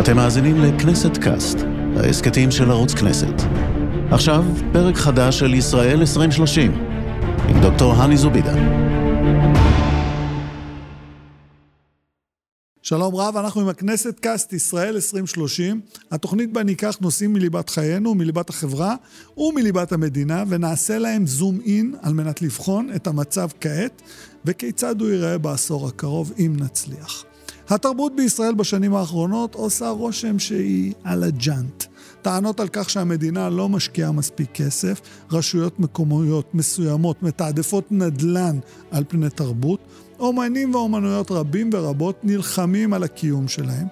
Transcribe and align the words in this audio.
אתם 0.00 0.16
מאזינים 0.16 0.60
לכנסת 0.60 1.16
קאסט, 1.16 1.58
ההסכתים 1.96 2.50
של 2.50 2.70
ערוץ 2.70 2.94
כנסת. 2.94 3.34
עכשיו, 4.10 4.44
פרק 4.72 4.96
חדש 4.96 5.38
של 5.38 5.54
ישראל 5.54 6.00
2030, 6.00 6.72
עם 7.48 7.60
דוקטור 7.62 7.92
הני 7.94 8.16
זובידה. 8.16 8.54
שלום 12.82 13.14
רב, 13.14 13.36
אנחנו 13.36 13.60
עם 13.60 13.68
הכנסת 13.68 14.20
קאסט 14.20 14.52
ישראל 14.52 14.94
2030. 14.94 15.80
התוכנית 16.10 16.52
בה 16.52 16.62
ניקח 16.62 16.96
נושאים 17.00 17.32
מליבת 17.32 17.68
חיינו, 17.68 18.14
מליבת 18.14 18.50
החברה 18.50 18.94
ומליבת 19.36 19.92
המדינה, 19.92 20.44
ונעשה 20.48 20.98
להם 20.98 21.26
zoom 21.26 21.58
in 21.64 21.94
על 22.02 22.12
מנת 22.12 22.42
לבחון 22.42 22.90
את 22.96 23.06
המצב 23.06 23.48
כעת, 23.60 24.02
וכיצד 24.44 25.00
הוא 25.00 25.08
ייראה 25.08 25.38
בעשור 25.38 25.88
הקרוב, 25.88 26.32
אם 26.38 26.56
נצליח. 26.58 27.24
התרבות 27.70 28.16
בישראל 28.16 28.54
בשנים 28.54 28.94
האחרונות 28.94 29.54
עושה 29.54 29.88
רושם 29.88 30.38
שהיא 30.38 30.92
על 31.04 31.22
הג'אנט. 31.22 31.84
טענות 32.22 32.60
על 32.60 32.68
כך 32.68 32.90
שהמדינה 32.90 33.50
לא 33.50 33.68
משקיעה 33.68 34.12
מספיק 34.12 34.50
כסף, 34.54 35.00
רשויות 35.32 35.80
מקומיות 35.80 36.54
מסוימות 36.54 37.22
מתעדפות 37.22 37.92
נדל"ן 37.92 38.58
על 38.90 39.04
פני 39.08 39.30
תרבות, 39.30 39.80
אומנים 40.18 40.74
ואומנויות 40.74 41.30
רבים 41.30 41.70
ורבות 41.72 42.20
נלחמים 42.22 42.92
על 42.92 43.02
הקיום 43.02 43.48
שלהם. 43.48 43.86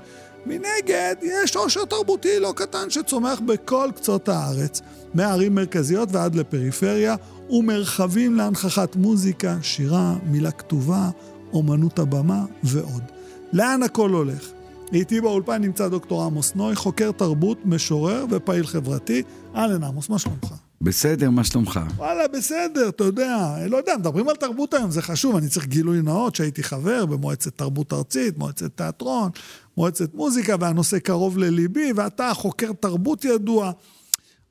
מנגד, 0.47 1.15
יש 1.23 1.57
עושר 1.57 1.85
תרבותי 1.85 2.41
לא 2.41 2.53
קטן 2.57 2.91
שצומח 2.91 3.41
בכל 3.47 3.91
קצות 3.97 4.29
הארץ, 4.29 4.81
מערים 5.15 5.55
מרכזיות 5.55 6.09
ועד 6.13 6.35
לפריפריה, 6.35 7.17
ומרחבים 7.51 8.35
להנכחת 8.35 8.97
מוזיקה, 8.97 9.57
שירה, 9.63 10.15
מילה 10.27 10.51
כתובה, 10.51 11.11
אומנות 11.53 11.99
הבמה 11.99 12.45
ועוד. 12.63 13.18
לאן 13.53 13.83
הכל 13.83 14.11
הולך? 14.11 14.51
איתי 14.93 15.21
באולפן 15.21 15.63
נמצא 15.63 15.89
דוקטור 15.89 16.25
עמוס 16.25 16.55
נוי, 16.55 16.77
חוקר 16.77 17.13
תרבות, 17.13 17.59
משורר 17.65 18.25
ופעיל 18.31 18.67
חברתי. 18.67 19.23
אהלן 19.55 19.85
עמוס, 19.85 20.09
מה 20.09 20.19
שלומך? 20.19 20.55
בסדר, 20.81 21.31
מה 21.31 21.45
שלומך? 21.45 21.81
וואלה, 21.97 22.29
בסדר, 22.29 22.89
אתה 22.89 23.05
יודע, 23.05 23.57
לא 23.69 23.77
יודע, 23.77 23.97
מדברים 23.97 24.29
על 24.29 24.37
תרבות 24.37 24.75
היום, 24.75 24.91
זה 24.91 25.03
חשוב, 25.03 25.37
אני 25.37 25.49
צריך 25.49 25.67
גילוי 25.67 26.03
נאות 26.03 26.35
שהייתי 26.35 26.63
חבר 26.63 27.07
במועצת 27.07 27.59
תרבות 27.59 27.93
ארצית, 27.93 28.39
מועצת 28.39 28.77
תיאטרון, 28.77 29.31
מועצת 29.77 30.15
מוזיקה, 30.15 30.57
והנושא 30.61 30.99
קרוב 30.99 31.39
לליבי, 31.39 31.93
ואתה 31.97 32.31
חוקר 32.35 32.73
תרבות 32.73 33.25
ידוע. 33.25 33.73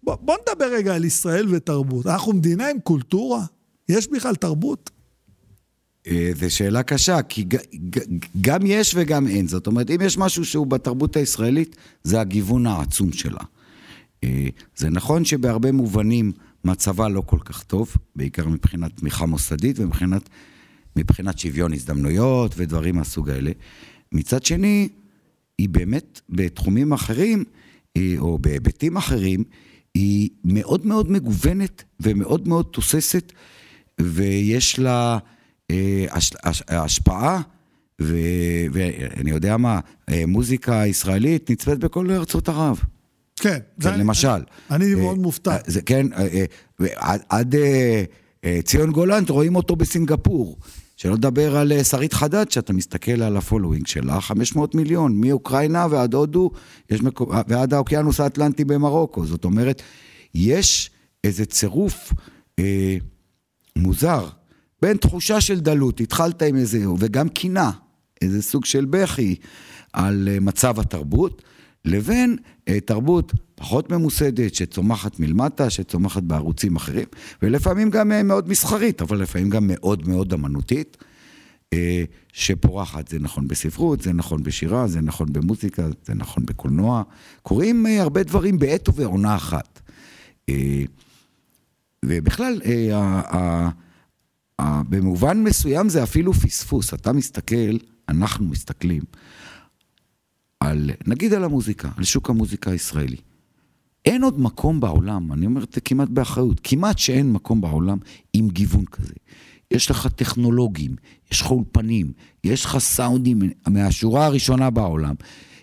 בוא, 0.03 0.15
בוא 0.15 0.35
נדבר 0.41 0.65
רגע 0.65 0.95
על 0.95 1.05
ישראל 1.05 1.47
ותרבות. 1.49 2.07
אנחנו 2.07 2.33
מדינה 2.33 2.69
עם 2.69 2.79
קולטורה? 2.79 3.43
יש 3.89 4.07
בכלל 4.07 4.35
תרבות? 4.35 4.89
אה, 6.07 6.31
זו 6.35 6.55
שאלה 6.55 6.83
קשה, 6.83 7.21
כי 7.21 7.45
גם 8.41 8.65
יש 8.65 8.93
וגם 8.95 9.27
אין. 9.27 9.47
זאת 9.47 9.67
אומרת, 9.67 9.91
אם 9.91 10.01
יש 10.01 10.17
משהו 10.17 10.45
שהוא 10.45 10.67
בתרבות 10.67 11.15
הישראלית, 11.15 11.75
זה 12.03 12.21
הגיוון 12.21 12.67
העצום 12.67 13.11
שלה. 13.11 13.43
אה, 14.23 14.47
זה 14.75 14.89
נכון 14.89 15.25
שבהרבה 15.25 15.71
מובנים 15.71 16.31
מצבה 16.63 17.09
לא 17.09 17.23
כל 17.25 17.39
כך 17.45 17.63
טוב, 17.63 17.95
בעיקר 18.15 18.47
מבחינת 18.47 18.95
תמיכה 18.95 19.25
מוסדית 19.25 19.79
ומבחינת 19.79 20.29
מבחינת 20.95 21.39
שוויון 21.39 21.73
הזדמנויות 21.73 22.53
ודברים 22.57 22.95
מהסוג 22.95 23.29
האלה. 23.29 23.51
מצד 24.11 24.45
שני, 24.45 24.89
היא 25.57 25.69
באמת 25.69 26.21
בתחומים 26.29 26.93
אחרים, 26.93 27.43
אה, 27.97 28.15
או 28.17 28.37
בהיבטים 28.37 28.97
אחרים, 28.97 29.43
היא 29.93 30.29
מאוד 30.43 30.85
מאוד 30.85 31.11
מגוונת 31.11 31.83
ומאוד 31.99 32.47
מאוד 32.47 32.65
תוססת, 32.71 33.33
ויש 34.01 34.79
לה... 34.79 35.17
אה, 35.71 36.05
השפעה, 36.67 37.41
ואני 37.99 39.31
יודע 39.31 39.57
מה, 39.57 39.79
אה, 40.09 40.23
מוזיקה 40.27 40.83
ישראלית 40.85 41.49
נצפית 41.49 41.79
בכל 41.79 42.11
ארצות 42.11 42.49
ערב. 42.49 42.81
כן. 43.35 43.57
כן, 43.81 43.99
למשל. 43.99 44.43
אני 44.71 44.93
אה, 44.93 44.95
מאוד 44.95 45.17
מופתע. 45.17 45.57
זה 45.65 45.81
כן, 45.81 46.07
את 47.29 47.55
ציון 48.63 48.91
גולן 48.91 49.29
רואים 49.29 49.55
אותו 49.55 49.75
בסינגפור. 49.75 50.57
שלא 50.97 51.13
לדבר 51.13 51.57
על 51.57 51.83
שרית 51.83 52.13
חדד, 52.13 52.51
שאתה 52.51 52.73
מסתכל 52.73 53.21
על 53.21 53.37
ה 53.37 53.42
following 53.42 53.87
שלה, 53.87 54.21
500 54.21 54.75
מיליון, 54.75 55.21
מאוקראינה 55.21 55.87
ועד 55.89 56.13
הודו, 56.13 56.51
מקו... 56.91 57.31
ועד 57.47 57.73
האוקיינוס 57.73 58.19
האטלנטי 58.19 58.63
במרוקו. 58.63 59.25
זאת 59.25 59.45
אומרת, 59.45 59.81
יש 60.35 60.91
איזה 61.23 61.45
צירוף 61.45 62.13
אה, 62.59 62.97
מוזר 63.75 64.27
בין 64.81 64.97
תחושה 64.97 65.41
של 65.41 65.59
דלות, 65.59 65.99
התחלת 65.99 66.41
עם 66.41 66.55
איזה, 66.55 66.89
וגם 66.99 67.29
קינה, 67.29 67.71
איזה 68.21 68.41
סוג 68.41 68.65
של 68.65 68.85
בכי 68.85 69.35
על 69.93 70.29
אה, 70.31 70.39
מצב 70.39 70.79
התרבות, 70.79 71.41
לבין 71.85 72.37
אה, 72.67 72.79
תרבות 72.79 73.33
פחות 73.55 73.91
ממוסדת, 73.91 74.55
שצומחת 74.55 75.19
מלמטה, 75.19 75.69
שצומחת 75.69 76.23
בערוצים 76.23 76.75
אחרים, 76.75 77.05
ולפעמים 77.41 77.89
גם 77.89 78.11
אה, 78.11 78.23
מאוד 78.23 78.49
מסחרית, 78.49 79.01
אבל 79.01 79.21
לפעמים 79.21 79.49
גם 79.49 79.67
מאוד 79.67 80.07
מאוד 80.07 80.33
אמנותית, 80.33 80.97
שפורחת. 82.33 83.07
זה 83.07 83.19
נכון 83.19 83.47
בספרות, 83.47 84.01
זה 84.01 84.13
נכון 84.13 84.43
בשירה, 84.43 84.87
זה 84.87 85.01
נכון 85.01 85.33
במוזיקה, 85.33 85.87
זה 86.05 86.13
נכון 86.13 86.45
בקולנוע. 86.45 87.03
קורים 87.41 87.85
הרבה 87.85 88.23
דברים 88.23 88.59
בעת 88.59 88.89
ובעונה 88.89 89.35
אחת. 89.35 89.81
ובכלל, 92.05 92.61
במובן 94.61 95.43
מסוים 95.43 95.89
זה 95.89 96.03
אפילו 96.03 96.33
פספוס. 96.33 96.93
אתה 96.93 97.13
מסתכל, 97.13 97.77
אנחנו 98.09 98.45
מסתכלים, 98.45 99.03
על, 100.59 100.91
נגיד 101.07 101.33
על 101.33 101.43
המוזיקה, 101.43 101.89
על 101.97 102.03
שוק 102.03 102.29
המוזיקה 102.29 102.71
הישראלי. 102.71 103.17
אין 104.05 104.23
עוד 104.23 104.39
מקום 104.39 104.79
בעולם, 104.79 105.33
אני 105.33 105.45
אומר 105.45 105.63
את 105.63 105.73
זה 105.73 105.81
כמעט 105.81 106.09
באחריות, 106.09 106.59
כמעט 106.63 106.97
שאין 106.97 107.31
מקום 107.33 107.61
בעולם 107.61 107.97
עם 108.33 108.49
גיוון 108.49 108.85
כזה. 108.85 109.13
יש 109.71 109.91
לך 109.91 110.07
טכנולוגים, 110.07 110.95
יש 111.31 111.41
לך 111.41 111.51
אולפנים, 111.51 112.11
יש 112.43 112.65
לך 112.65 112.77
סאונדים 112.77 113.39
מהשורה 113.67 114.25
הראשונה 114.25 114.69
בעולם. 114.69 115.15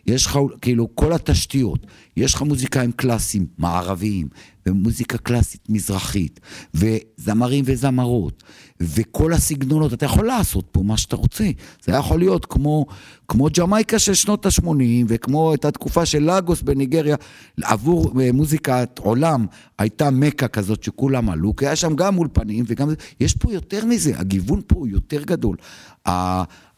יש 0.06 0.26
לך 0.26 0.38
כאילו 0.60 0.88
כל 0.94 1.12
התשתיות, 1.12 1.86
יש 2.16 2.34
לך 2.34 2.42
מוזיקאים 2.42 2.92
קלאסיים 2.92 3.46
מערביים, 3.58 4.28
ומוזיקה 4.66 5.18
קלאסית 5.18 5.68
מזרחית, 5.68 6.40
וזמרים 6.74 7.64
וזמרות, 7.66 8.42
וכל 8.80 9.32
הסגנונות, 9.32 9.92
אתה 9.92 10.04
יכול 10.06 10.26
לעשות 10.26 10.64
פה 10.72 10.82
מה 10.82 10.96
שאתה 10.96 11.16
רוצה. 11.16 11.44
זה 11.84 11.92
היה 11.92 11.98
יכול 11.98 12.18
להיות 12.18 12.46
כמו, 12.46 12.86
כמו 13.28 13.48
ג'מייקה 13.58 13.98
של 13.98 14.14
שנות 14.14 14.46
ה-80, 14.46 15.04
וכמו 15.08 15.54
את 15.54 15.64
התקופה 15.64 16.06
של 16.06 16.22
לאגוס 16.22 16.62
בניגריה, 16.62 17.16
עבור 17.62 18.20
אה, 18.20 18.32
מוזיקת 18.32 18.98
עולם, 18.98 19.46
הייתה 19.78 20.10
מכה 20.10 20.48
כזאת 20.48 20.82
שכולם 20.82 21.30
עלו, 21.30 21.56
כי 21.56 21.66
היה 21.66 21.76
שם 21.76 21.96
גם 21.96 22.18
אולפנים 22.18 22.64
וגם... 22.68 22.88
יש 23.20 23.34
פה 23.34 23.52
יותר 23.52 23.84
מזה, 23.84 24.12
הגיוון 24.18 24.60
פה 24.66 24.74
הוא 24.74 24.88
יותר 24.88 25.22
גדול. 25.22 25.56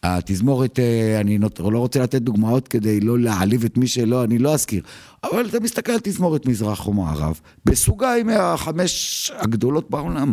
התזמורת, 0.02 0.78
אה, 0.78 1.20
אני 1.20 1.38
לא 1.58 1.78
רוצה 1.78 2.02
לתת 2.02 2.22
דוגמאות 2.22 2.68
כדי 2.68 3.00
לא 3.00 3.18
להעליב 3.18 3.64
את 3.64 3.76
מי 3.76 3.86
שלא, 3.86 4.24
אני 4.24 4.38
לא 4.38 4.54
אזכיר, 4.54 4.82
אבל 5.24 5.46
אתה 5.46 5.60
מסתכל 5.60 5.92
על 5.92 6.00
תזמורת 6.02 6.46
מזרח 6.46 6.88
ומערב, 6.88 7.40
בסוגה 7.64 8.12
היא 8.12 8.24
מהחמש 8.24 9.32
הגדולות 9.38 9.90
בעולם, 9.90 10.32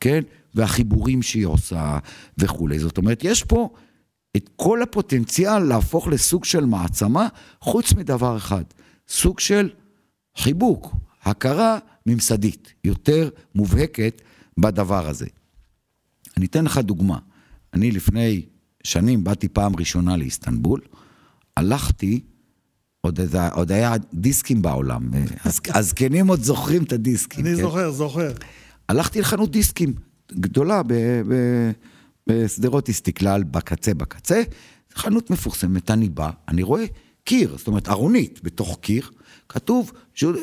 כן? 0.00 0.20
והחיבורים 0.58 1.22
שהיא 1.22 1.46
עושה 1.46 1.98
וכולי. 2.38 2.78
זאת 2.78 2.98
אומרת, 2.98 3.24
יש 3.24 3.44
פה 3.44 3.70
את 4.36 4.50
כל 4.56 4.82
הפוטנציאל 4.82 5.58
להפוך 5.58 6.08
לסוג 6.08 6.44
של 6.44 6.64
מעצמה, 6.64 7.28
חוץ 7.60 7.92
מדבר 7.92 8.36
אחד, 8.36 8.64
סוג 9.08 9.40
של 9.40 9.70
חיבוק, 10.36 10.94
הכרה 11.22 11.78
ממסדית, 12.06 12.72
יותר 12.84 13.28
מובהקת 13.54 14.22
בדבר 14.58 15.08
הזה. 15.08 15.26
אני 16.36 16.46
אתן 16.46 16.64
לך 16.64 16.78
דוגמה. 16.78 17.18
אני 17.74 17.90
לפני 17.90 18.42
שנים 18.84 19.24
באתי 19.24 19.48
פעם 19.48 19.76
ראשונה 19.76 20.16
לאיסטנבול, 20.16 20.80
הלכתי, 21.56 22.20
עוד, 23.00 23.20
עוד 23.52 23.72
היה 23.72 23.94
דיסקים 24.14 24.62
בעולם, 24.62 25.10
הזקנים 25.74 26.28
עוד 26.28 26.42
זוכרים 26.42 26.82
את 26.82 26.92
הדיסקים. 26.92 27.46
אני 27.46 27.56
כן? 27.56 27.62
זוכר, 27.62 27.90
זוכר. 27.90 28.32
הלכתי 28.88 29.20
לחנות 29.20 29.50
דיסקים 29.50 30.07
גדולה 30.32 30.82
בשדרות 32.26 32.88
איסטיקלל, 32.88 33.42
בקצה 33.42 33.94
בקצה, 33.94 34.42
חנות 34.94 35.30
מפורסמת, 35.30 35.90
אני 35.90 36.08
בא, 36.08 36.30
אני 36.48 36.62
רואה 36.62 36.84
קיר, 37.24 37.56
זאת 37.58 37.66
אומרת 37.66 37.88
ארונית 37.88 38.40
בתוך 38.42 38.78
קיר, 38.80 39.10
כתוב 39.48 39.92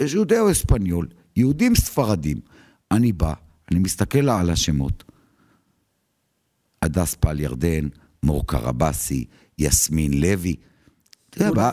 ז'ודאו 0.05 0.51
אספניול, 0.51 1.07
יהודים 1.35 1.75
ספרדים. 1.75 2.39
אני 2.91 3.11
בא, 3.11 3.33
אני 3.71 3.79
מסתכל 3.79 4.29
על 4.29 4.49
השמות, 4.49 5.03
הדס 6.81 7.15
פל 7.15 7.39
ירדן, 7.39 7.87
מור 8.23 8.47
קרבסי, 8.47 9.25
יסמין 9.59 10.21
לוי. 10.21 10.55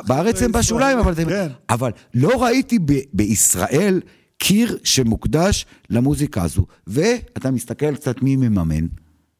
בארץ 0.06 0.42
הם 0.42 0.52
בשוליים, 0.52 0.98
אבל, 0.98 1.14
כן. 1.14 1.48
אבל 1.70 1.90
לא 2.14 2.42
ראיתי 2.42 2.78
בישראל 3.12 4.00
קיר 4.42 4.78
שמוקדש 4.84 5.66
למוזיקה 5.90 6.42
הזו. 6.42 6.66
ואתה 6.86 7.50
מסתכל 7.50 7.94
קצת 7.94 8.22
מי 8.22 8.36
מממן, 8.36 8.86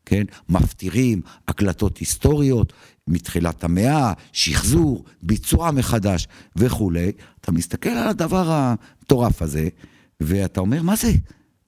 כן? 0.06 0.22
מפטירים, 0.48 1.20
הקלטות 1.48 1.98
היסטוריות, 1.98 2.72
מתחילת 3.08 3.64
המאה, 3.64 4.12
שחזור, 4.32 5.04
ביצוע 5.22 5.70
מחדש 5.70 6.28
וכולי, 6.56 7.12
אתה 7.40 7.52
מסתכל 7.52 7.88
על 7.88 8.08
הדבר 8.08 8.50
המטורף 8.50 9.42
הזה, 9.42 9.68
ואתה 10.20 10.60
אומר, 10.60 10.82
מה 10.82 10.96
זה? 10.96 11.12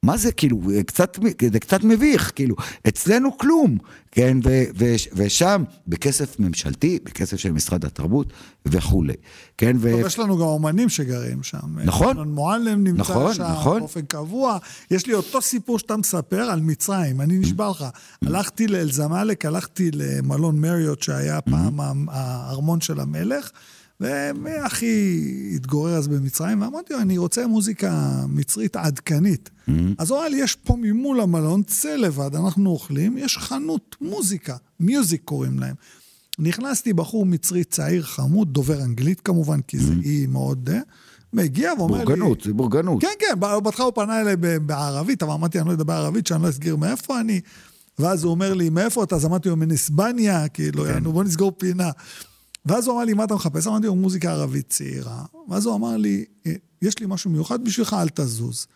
מה 0.05 0.17
זה 0.17 0.33
כאילו, 0.33 0.61
קצת, 0.87 1.19
זה 1.53 1.61
קצת 1.61 1.85
מביך, 1.85 2.33
כאילו, 2.35 2.57
אצלנו 2.89 3.39
כלום, 3.39 3.79
כן, 4.11 4.39
ו, 4.45 4.63
ו, 4.79 4.85
ושם, 5.13 5.65
בכסף 5.89 6.41
ממשלתי, 6.41 6.99
בכסף 7.05 7.37
של 7.37 7.53
משרד 7.53 7.85
התרבות 7.85 8.27
וכולי, 8.67 9.15
כן, 9.59 9.77
ו... 9.81 9.91
טוב, 9.91 10.07
יש 10.07 10.19
לנו 10.19 10.37
גם 10.37 10.43
אומנים 10.43 10.89
שגרים 10.89 11.43
שם. 11.43 11.79
נכון. 11.85 12.29
מועלם 12.29 12.85
נמצא 12.85 13.01
נכון, 13.01 13.35
שם 13.35 13.43
נכון. 13.43 13.79
באופן 13.81 14.03
קבוע. 14.03 14.59
יש 14.91 15.07
לי 15.07 15.15
אותו 15.15 15.43
סיפור 15.43 15.79
שאתה 15.79 15.97
מספר 15.97 16.43
על 16.43 16.61
מצרים, 16.61 17.21
אני 17.21 17.39
נשבע 17.39 17.71
לך. 17.71 17.85
הלכתי 18.23 18.67
לאלזמלק, 18.67 19.45
הלכתי 19.45 19.91
למלון 19.93 20.61
מריות, 20.61 21.03
שהיה 21.03 21.41
פעם 21.41 22.09
הארמון 22.09 22.81
של 22.81 23.01
המלך. 23.01 23.51
ואחי 24.45 25.21
התגורר 25.55 25.95
אז 25.95 26.09
במצרים, 26.09 26.63
ואמרתי 26.63 26.93
לו, 26.95 27.01
אני 27.01 27.19
רוצה 27.19 27.47
מוזיקה 27.47 28.23
מצרית 28.29 28.77
עדכנית. 28.77 29.51
Mm-hmm. 29.51 29.73
אז 29.99 30.11
הוא 30.11 30.19
אמר 30.19 30.29
לי, 30.29 30.37
יש 30.37 30.55
פה 30.55 30.77
ממול 30.81 31.21
המלון, 31.21 31.63
צא 31.63 31.95
לבד, 31.97 32.35
אנחנו 32.35 32.71
אוכלים, 32.71 33.19
יש 33.19 33.39
חנות 33.39 33.97
מוזיקה, 34.01 34.57
מיוזיק 34.81 35.23
קוראים 35.25 35.59
להם. 35.59 35.75
נכנסתי, 36.39 36.93
בחור 36.93 37.27
מצרי 37.27 37.65
צעיר, 37.65 38.03
חמוד, 38.03 38.53
דובר 38.53 38.83
אנגלית 38.83 39.21
כמובן, 39.21 39.61
כי 39.61 39.79
זה 39.79 39.93
mm-hmm. 39.93 40.05
אי 40.05 40.27
מאוד... 40.27 40.71
אה, 40.73 40.81
מגיע 41.35 41.73
ואומר 41.79 41.99
לי... 41.99 42.05
בורגנות, 42.05 42.41
זה 42.41 42.53
בורגנות. 42.53 43.01
כן, 43.01 43.09
כן, 43.19 43.41
בהתחלה 43.63 43.85
הוא 43.87 43.93
פנה 43.95 44.21
אליי 44.21 44.37
בערבית, 44.67 45.23
אבל 45.23 45.33
אמרתי, 45.33 45.61
אני 45.61 45.69
לא 45.69 45.73
אדבר 45.73 45.93
ערבית, 45.93 46.27
שאני 46.27 46.43
לא 46.43 46.49
אסגיר 46.49 46.77
מאיפה 46.77 47.21
אני. 47.21 47.41
ואז 47.99 48.25
הוא 48.25 48.31
אומר 48.31 48.55
לי, 48.55 48.71
מאיפה 48.71 49.05
אתה? 49.05 49.17
אז 49.17 49.25
אמרתי 49.25 49.49
לו, 49.49 49.57
מניסבניה, 49.57 50.49
כאילו, 50.49 50.85
כן. 50.85 51.05
בוא 51.05 51.25
נסגור 51.25 51.53
פינה. 51.59 51.91
ואז 52.67 52.87
הוא 52.87 52.95
אמר 52.95 53.05
לי, 53.05 53.15
מה 53.15 53.25
אתה 53.25 53.35
מחפש? 53.35 53.67
אמרתי 53.67 53.87
לו, 53.87 53.95
מוזיקה 53.95 54.33
ערבית 54.33 54.69
צעירה. 54.69 55.25
ואז 55.49 55.67
הוא 55.67 55.75
אמר 55.75 55.97
לי, 55.97 56.25
אה, 56.47 56.53
יש 56.83 56.99
לי 56.99 57.07
משהו 57.09 57.31
מיוחד 57.31 57.65
בשבילך, 57.65 57.97
אל 58.01 58.09
תזוז. 58.09 58.67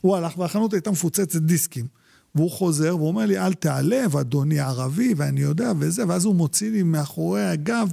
הוא 0.00 0.16
הלך, 0.16 0.38
והחנות 0.38 0.72
הייתה 0.72 0.90
מפוצצת 0.90 1.42
דיסקים. 1.42 1.86
והוא 2.34 2.50
חוזר, 2.50 2.96
והוא 2.96 3.08
אומר 3.08 3.26
לי, 3.26 3.38
אל 3.38 3.52
תיעלב, 3.52 4.16
אדוני 4.16 4.60
ערבי, 4.60 5.14
ואני 5.16 5.40
יודע, 5.40 5.72
וזה, 5.78 6.08
ואז 6.08 6.24
הוא 6.24 6.34
מוציא 6.34 6.70
לי 6.70 6.82
מאחורי 6.82 7.46
הגב 7.46 7.92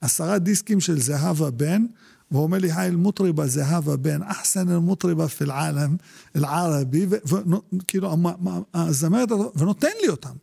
עשרה 0.00 0.38
דיסקים 0.38 0.80
של 0.80 1.00
זהבה 1.00 1.50
בן, 1.50 1.86
אומר 2.34 2.58
לי, 2.58 2.72
היי 2.72 2.88
אל-מוטריבה 2.88 3.46
זהבה 3.46 3.96
בן, 3.96 4.22
אחסן 4.22 4.68
אל-מוטריבה 4.70 5.28
פיל 5.28 5.50
עלם, 5.50 5.96
אל-ערבי, 6.36 7.06
וכאילו, 7.08 8.16
הזמרת, 8.74 9.28
ונותן 9.56 9.88
לי 10.02 10.08
אותם. 10.08 10.34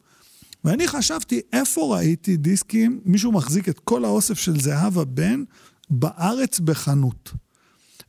ואני 0.64 0.88
חשבתי, 0.88 1.42
איפה 1.54 1.96
ראיתי 1.96 2.38
דיסקים, 2.38 3.02
מישהו 3.06 3.32
מחזיק 3.32 3.70
את 3.70 3.80
כל 3.80 4.06
האוסף 4.06 4.40
של 4.40 4.60
זהבה 4.60 5.06
בן 5.06 5.44
בארץ 5.90 6.60
בחנות. 6.60 7.34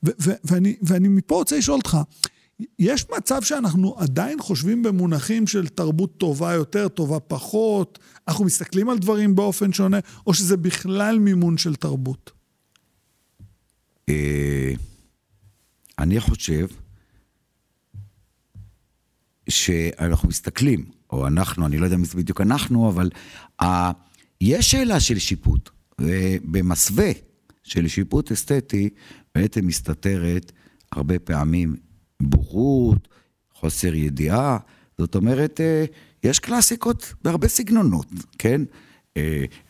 ו- 0.04 0.10
ו- 0.20 0.32
ואני, 0.44 0.76
ואני 0.82 1.08
מפה 1.08 1.34
רוצה 1.34 1.58
לשאול 1.58 1.76
אותך, 1.76 1.98
יש 2.78 3.06
מצב 3.16 3.42
שאנחנו 3.42 3.98
עדיין 3.98 4.40
חושבים 4.40 4.82
במונחים 4.82 5.46
של 5.46 5.68
תרבות 5.68 6.16
טובה 6.16 6.52
יותר, 6.52 6.88
טובה 6.88 7.20
פחות, 7.20 7.98
אנחנו 8.28 8.44
מסתכלים 8.44 8.88
על 8.88 8.98
דברים 8.98 9.34
באופן 9.34 9.72
שונה, 9.72 9.98
או 10.26 10.34
שזה 10.34 10.56
בכלל 10.56 11.18
מימון 11.18 11.58
של 11.58 11.74
תרבות? 11.74 12.30
אה, 14.08 14.72
אני 15.98 16.20
חושב 16.20 16.66
שאנחנו 19.48 20.28
מסתכלים 20.28 20.90
או 21.12 21.26
אנחנו, 21.26 21.66
אני 21.66 21.78
לא 21.78 21.84
יודע 21.84 21.96
מי 21.96 22.04
זה 22.04 22.16
בדיוק 22.16 22.40
אנחנו, 22.40 22.88
אבל 22.88 23.10
uh, 23.62 23.66
יש 24.40 24.70
שאלה 24.70 25.00
של 25.00 25.18
שיפוט. 25.18 25.70
ובמסווה 26.00 27.10
של 27.62 27.88
שיפוט 27.88 28.32
אסתטי, 28.32 28.88
בעצם 29.34 29.66
מסתתרת 29.66 30.52
הרבה 30.92 31.18
פעמים 31.18 31.76
בורות, 32.22 33.08
חוסר 33.52 33.94
ידיעה. 33.94 34.58
זאת 34.98 35.14
אומרת, 35.14 35.60
uh, 35.60 35.92
יש 36.24 36.38
קלאסיקות 36.38 37.14
בהרבה 37.24 37.48
סגנונות, 37.48 38.06
כן? 38.38 38.60
Uh, 39.18 39.20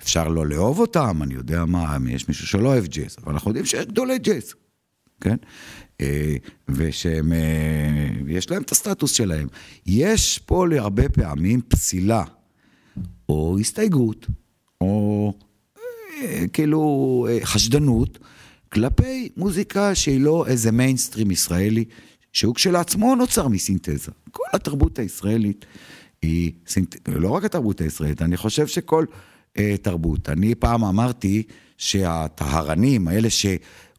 אפשר 0.03 0.29
לא 0.29 0.47
לאהוב 0.47 0.79
אותם, 0.79 1.23
אני 1.23 1.35
יודע 1.35 1.65
מה, 1.65 1.97
יש 2.09 2.29
מישהו 2.29 2.47
שלא 2.47 2.69
אוהב 2.69 2.87
ג'אז, 2.87 3.17
אבל 3.25 3.33
אנחנו 3.33 3.50
יודעים 3.50 3.67
שיש 3.67 3.87
גדולי 3.87 4.19
ג'אז, 4.19 4.55
כן? 5.21 5.37
אה, 6.03 6.37
ושהם, 6.69 7.33
אה, 7.33 7.39
יש 8.29 8.51
להם 8.51 8.63
את 8.63 8.73
הסטטוס 8.73 9.13
שלהם. 9.13 9.49
יש 9.87 10.39
פה 10.39 10.67
להרבה 10.69 11.09
פעמים 11.09 11.61
פסילה, 11.69 12.25
או 13.29 13.57
הסתייגות, 13.61 14.27
או 14.81 15.33
אה, 16.23 16.45
כאילו 16.53 17.27
חשדנות, 17.43 18.19
כלפי 18.73 19.29
מוזיקה 19.37 19.95
שהיא 19.95 20.21
לא 20.21 20.47
איזה 20.47 20.73
מיינסטרים 20.73 21.31
ישראלי, 21.31 21.85
שהוא 22.33 22.55
כשלעצמו 22.55 23.15
נוצר 23.15 23.49
מסינתזה. 23.49 24.13
כל 24.31 24.45
התרבות 24.53 24.99
הישראלית 24.99 25.67
היא, 26.23 26.53
סינט... 26.67 27.09
לא 27.09 27.29
רק 27.29 27.45
התרבות 27.45 27.81
הישראלית, 27.81 28.23
אני 28.23 28.37
חושב 28.37 28.67
שכל 28.67 29.05
אה, 29.59 29.75
תרבות. 29.83 30.29
אני 30.29 30.55
פעם 30.55 30.85
אמרתי 30.85 31.43
שהטהרנים, 31.79 33.09
האלה 33.09 33.31
ש... 33.31 33.47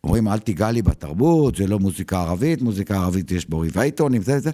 אומרים, 0.04 0.28
אל 0.28 0.40
תיגע 0.40 0.72
לי 0.72 0.82
בתרבות, 0.82 1.56
זה 1.56 1.68
לא 1.68 1.80
מוזיקה 1.80 2.22
ערבית, 2.22 2.62
מוזיקה 2.62 2.96
ערבית 2.96 3.32
יש 3.32 3.50
בו 3.50 3.60
ריבייטונים, 3.60 4.22
זה 4.22 4.40
זה. 4.40 4.52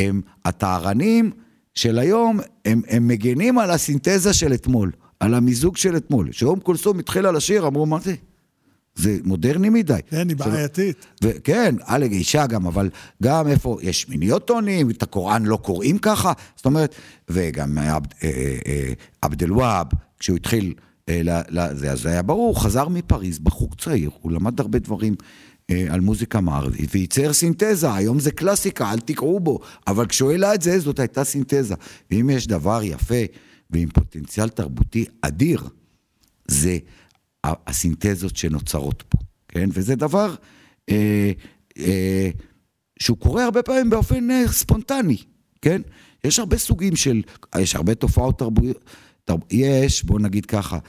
הם, 0.00 0.20
הטהרנים 0.44 1.30
של 1.74 1.98
היום, 1.98 2.40
הם, 2.64 2.82
הם 2.88 3.08
מגנים 3.08 3.58
על 3.58 3.70
הסינתזה 3.70 4.32
של 4.32 4.54
אתמול, 4.54 4.92
על 5.20 5.34
המיזוג 5.34 5.76
של 5.76 5.96
אתמול. 5.96 6.30
כשאום 6.30 6.60
כולסום 6.60 6.98
התחילה 6.98 7.32
לשיר, 7.32 7.66
אמרו, 7.66 7.86
מה 7.86 8.00
זה? 8.00 8.14
זה 8.94 9.18
מודרני 9.24 9.68
מדי. 9.68 10.00
כן, 10.10 10.28
היא 10.28 10.36
בעייתית. 10.36 11.06
כן, 11.44 11.74
אלג 11.88 12.12
אישה 12.12 12.46
גם, 12.46 12.66
אבל 12.66 12.90
גם 13.22 13.48
איפה, 13.48 13.78
יש 13.82 14.08
מיניות 14.08 14.46
טונים, 14.46 14.90
את 14.90 15.02
הקוראן 15.02 15.44
לא 15.44 15.56
קוראים 15.56 15.98
ככה, 15.98 16.32
זאת 16.56 16.66
אומרת, 16.66 16.94
וגם 17.28 17.78
עבד, 17.78 18.06
אה, 18.22 18.30
אה, 18.66 18.92
עבד 19.22 19.42
אל-והאב, 19.42 19.86
כשהוא 20.18 20.36
התחיל 20.36 20.74
לזה, 21.08 21.92
אז 21.92 22.06
היה 22.06 22.22
ברור, 22.22 22.48
הוא 22.48 22.56
חזר 22.56 22.88
מפריז, 22.88 23.38
בחור 23.38 23.70
צעיר, 23.78 24.10
הוא 24.20 24.32
למד 24.32 24.60
הרבה 24.60 24.78
דברים 24.78 25.14
אה, 25.70 25.86
על 25.90 26.00
מוזיקה 26.00 26.40
מערבית, 26.40 26.90
וייצר 26.94 27.32
סינתזה, 27.32 27.94
היום 27.94 28.20
זה 28.20 28.30
קלאסיקה, 28.30 28.92
אל 28.92 29.00
תקראו 29.00 29.40
בו, 29.40 29.60
אבל 29.86 30.06
כשהוא 30.06 30.30
העלה 30.30 30.54
את 30.54 30.62
זה, 30.62 30.78
זאת 30.78 30.98
הייתה 30.98 31.24
סינתזה. 31.24 31.74
ואם 32.10 32.30
יש 32.30 32.46
דבר 32.46 32.80
יפה 32.82 33.24
ועם 33.70 33.88
פוטנציאל 33.88 34.48
תרבותי 34.48 35.04
אדיר, 35.20 35.68
זה 36.48 36.78
הסינתזות 37.44 38.36
שנוצרות 38.36 39.04
פה, 39.08 39.18
כן? 39.48 39.68
וזה 39.72 39.96
דבר 39.96 40.34
אה, 40.90 41.32
אה, 41.78 42.30
שהוא 42.98 43.18
קורה 43.18 43.44
הרבה 43.44 43.62
פעמים 43.62 43.90
באופן 43.90 44.30
אה, 44.30 44.48
ספונטני, 44.48 45.16
כן? 45.62 45.82
יש 46.24 46.38
הרבה 46.38 46.58
סוגים 46.58 46.96
של, 46.96 47.22
יש 47.58 47.74
הרבה 47.74 47.94
תופעות 47.94 48.38
תרבותיות. 48.38 48.84
יש, 49.50 50.04
בוא 50.04 50.20
נגיד 50.20 50.46
ככה, 50.46 50.76
אה, 50.76 50.80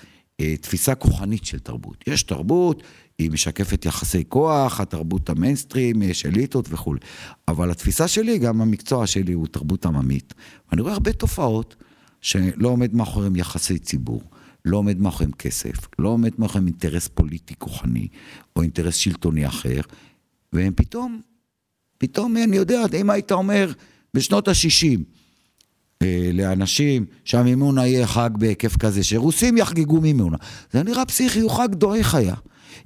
תפיסה 0.62 0.96
כוחנית 0.96 1.46
של 1.46 1.60
תרבות. 1.60 2.03
יש 2.08 2.24
תרבות, 2.24 2.84
היא 3.17 3.32
משקפת 3.32 3.86
יחסי 3.86 4.24
כוח, 4.27 4.79
התרבות 4.79 5.29
המיינסטרים, 5.29 6.01
יש 6.01 6.25
אליטות 6.25 6.65
וכולי. 6.70 7.00
אבל 7.48 7.72
התפיסה 7.72 8.08
שלי, 8.08 8.38
גם 8.38 8.62
המקצוע 8.62 9.08
שלי 9.08 9.34
הוא 9.34 9.48
תרבות 9.48 9.86
עממית. 9.86 10.34
ואני 10.72 10.82
רואה 10.82 10.94
הרבה 10.94 11.13
תופעות 11.13 11.75
שלא 12.22 12.70
עומד 12.70 12.96
מאחוריהם 12.96 13.36
יחסי 13.36 13.79
ציבור, 13.79 14.22
לא 14.65 14.77
עומד 14.77 15.00
מאחוריהם 15.00 15.32
כסף, 15.32 15.88
לא 16.00 16.10
עומד 16.10 16.32
מאחוריהם 16.38 16.67
אינטרס 16.67 17.08
פוליטי 17.08 17.53
כוחני, 17.58 18.08
או 18.56 18.62
אינטרס 18.62 18.96
שלטוני 18.96 19.48
אחר, 19.48 19.82
והם 20.53 20.74
פתאום, 20.75 21.22
פתאום, 21.98 22.38
אני 22.38 22.56
יודע, 22.56 22.84
אם 23.01 23.10
היית 23.10 23.32
אומר, 23.32 23.72
בשנות 24.13 24.48
ה-60, 24.48 24.53
אה, 24.86 25.16
לאנשים 26.34 27.06
שהמימונה 27.25 27.88
יהיה 27.88 28.08
חג 28.08 28.30
בהיקף 28.34 28.77
כזה, 28.77 29.04
שרוסים 29.04 29.58
יחגגו 29.58 30.01
מימונה. 30.01 30.38
זה 30.72 30.84
נראה 30.84 31.06
פסיכי, 31.06 31.39
הוא 31.39 31.51
חג 31.51 31.75
דורי 31.75 32.04
חיה. 32.04 32.36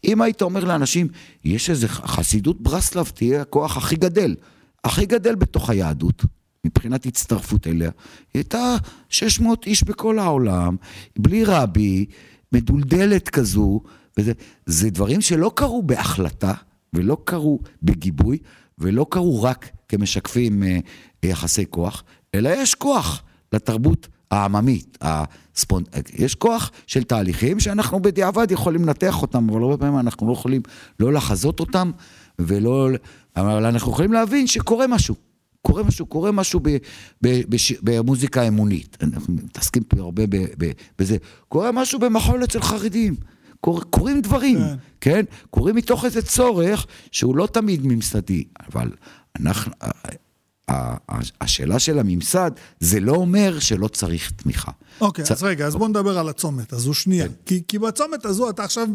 אם 0.04 0.22
היית 0.22 0.42
אומר 0.42 0.66
לאנשים, 0.66 1.08
יש 1.46 1.70
איזה 1.70 1.88
חסידות 1.88 2.62
ברסלב, 2.62 3.06
תהיה 3.06 3.42
הכוח 3.42 3.78
הכי 3.78 3.96
גדל, 3.96 4.36
הכי 4.84 5.06
גדל 5.06 5.36
בתוך 5.36 5.70
היהדות, 5.70 6.26
מבחינת 6.66 7.06
הצטרפות 7.06 7.68
אליה, 7.68 7.92
היא 8.34 8.40
הייתה 8.40 8.76
600 9.10 9.68
איש 9.68 9.84
בכל 9.84 10.20
העולם, 10.20 10.76
בלי 11.20 11.44
רבי, 11.46 12.06
מדולדלת 12.52 13.30
כזו, 13.30 13.82
וזה 14.18 14.32
זה 14.66 14.90
דברים 14.90 15.22
שלא 15.22 15.52
קרו 15.56 15.84
בהחלטה, 15.84 16.54
ולא 16.94 17.18
קרו 17.24 17.60
בגיבוי, 17.84 18.38
ולא 18.78 19.06
קרו 19.10 19.44
רק 19.44 19.70
כמשקפים 19.88 20.64
אה, 20.64 20.80
יחסי 21.24 21.66
כוח, 21.70 22.04
אלא 22.36 22.50
יש 22.50 22.76
כוח 22.76 23.24
לתרבות 23.54 24.08
העממית, 24.32 24.98
הספונ... 25.02 25.84
יש 26.14 26.36
כוח 26.36 26.72
של 26.88 27.04
תהליכים 27.04 27.60
שאנחנו 27.60 28.02
בדיעבד 28.02 28.52
יכולים 28.52 28.82
לנתח 28.82 29.22
אותם, 29.22 29.50
אבל 29.50 29.62
הרבה 29.62 29.78
פעמים 29.78 30.00
אנחנו 30.00 30.28
לא 30.28 30.34
יכולים 30.34 30.62
לא 31.00 31.14
לחזות 31.14 31.60
אותם 31.60 31.92
ולא... 32.40 32.90
אבל 33.36 33.66
אנחנו 33.66 33.92
יכולים 33.92 34.14
להבין 34.14 34.48
שקורה 34.48 34.88
משהו, 34.88 35.16
קורה 35.62 35.84
משהו, 35.84 36.06
קורה 36.06 36.32
משהו 36.32 36.60
ב, 36.64 36.78
ב, 37.24 37.42
בש, 37.50 37.72
במוזיקה 37.72 38.48
אמונית. 38.48 38.98
אנחנו 39.02 39.34
מתעסקים 39.34 39.84
פה 39.84 40.00
הרבה 40.00 40.28
ב, 40.28 40.38
ב, 40.58 40.72
בזה. 41.00 41.18
קורה 41.50 41.72
משהו 41.72 42.00
במחול 42.00 42.44
אצל 42.44 42.62
חרדים. 42.62 43.16
קור, 43.62 43.82
קורים 43.82 44.22
דברים, 44.22 44.58
כן. 44.58 44.76
כן? 45.02 45.24
קורים 45.50 45.76
מתוך 45.76 46.06
איזה 46.06 46.22
צורך 46.22 46.88
שהוא 47.12 47.36
לא 47.36 47.48
תמיד 47.48 47.82
ממסדי, 47.84 48.44
אבל 48.68 48.92
אנחנו... 49.40 49.72
השאלה 51.42 51.80
של 51.80 52.00
הממסד, 52.00 52.52
זה 52.80 53.00
לא 53.00 53.16
אומר 53.16 53.60
שלא 53.60 53.88
צריך 53.88 54.32
תמיכה. 54.32 54.72
אוקיי, 55.02 55.26
צ... 55.26 55.32
אז 55.32 55.44
רגע, 55.44 55.68
אז 55.68 55.76
בוא 55.76 55.88
נדבר 55.88 56.18
על 56.18 56.30
הצומת 56.30 56.74
הזו 56.74 56.94
שנייה. 56.94 57.28
כן. 57.28 57.34
כי, 57.46 57.64
כי 57.68 57.80
בצומת 57.80 58.26
הזו 58.26 58.50
אתה 58.50 58.64
עכשיו, 58.64 58.88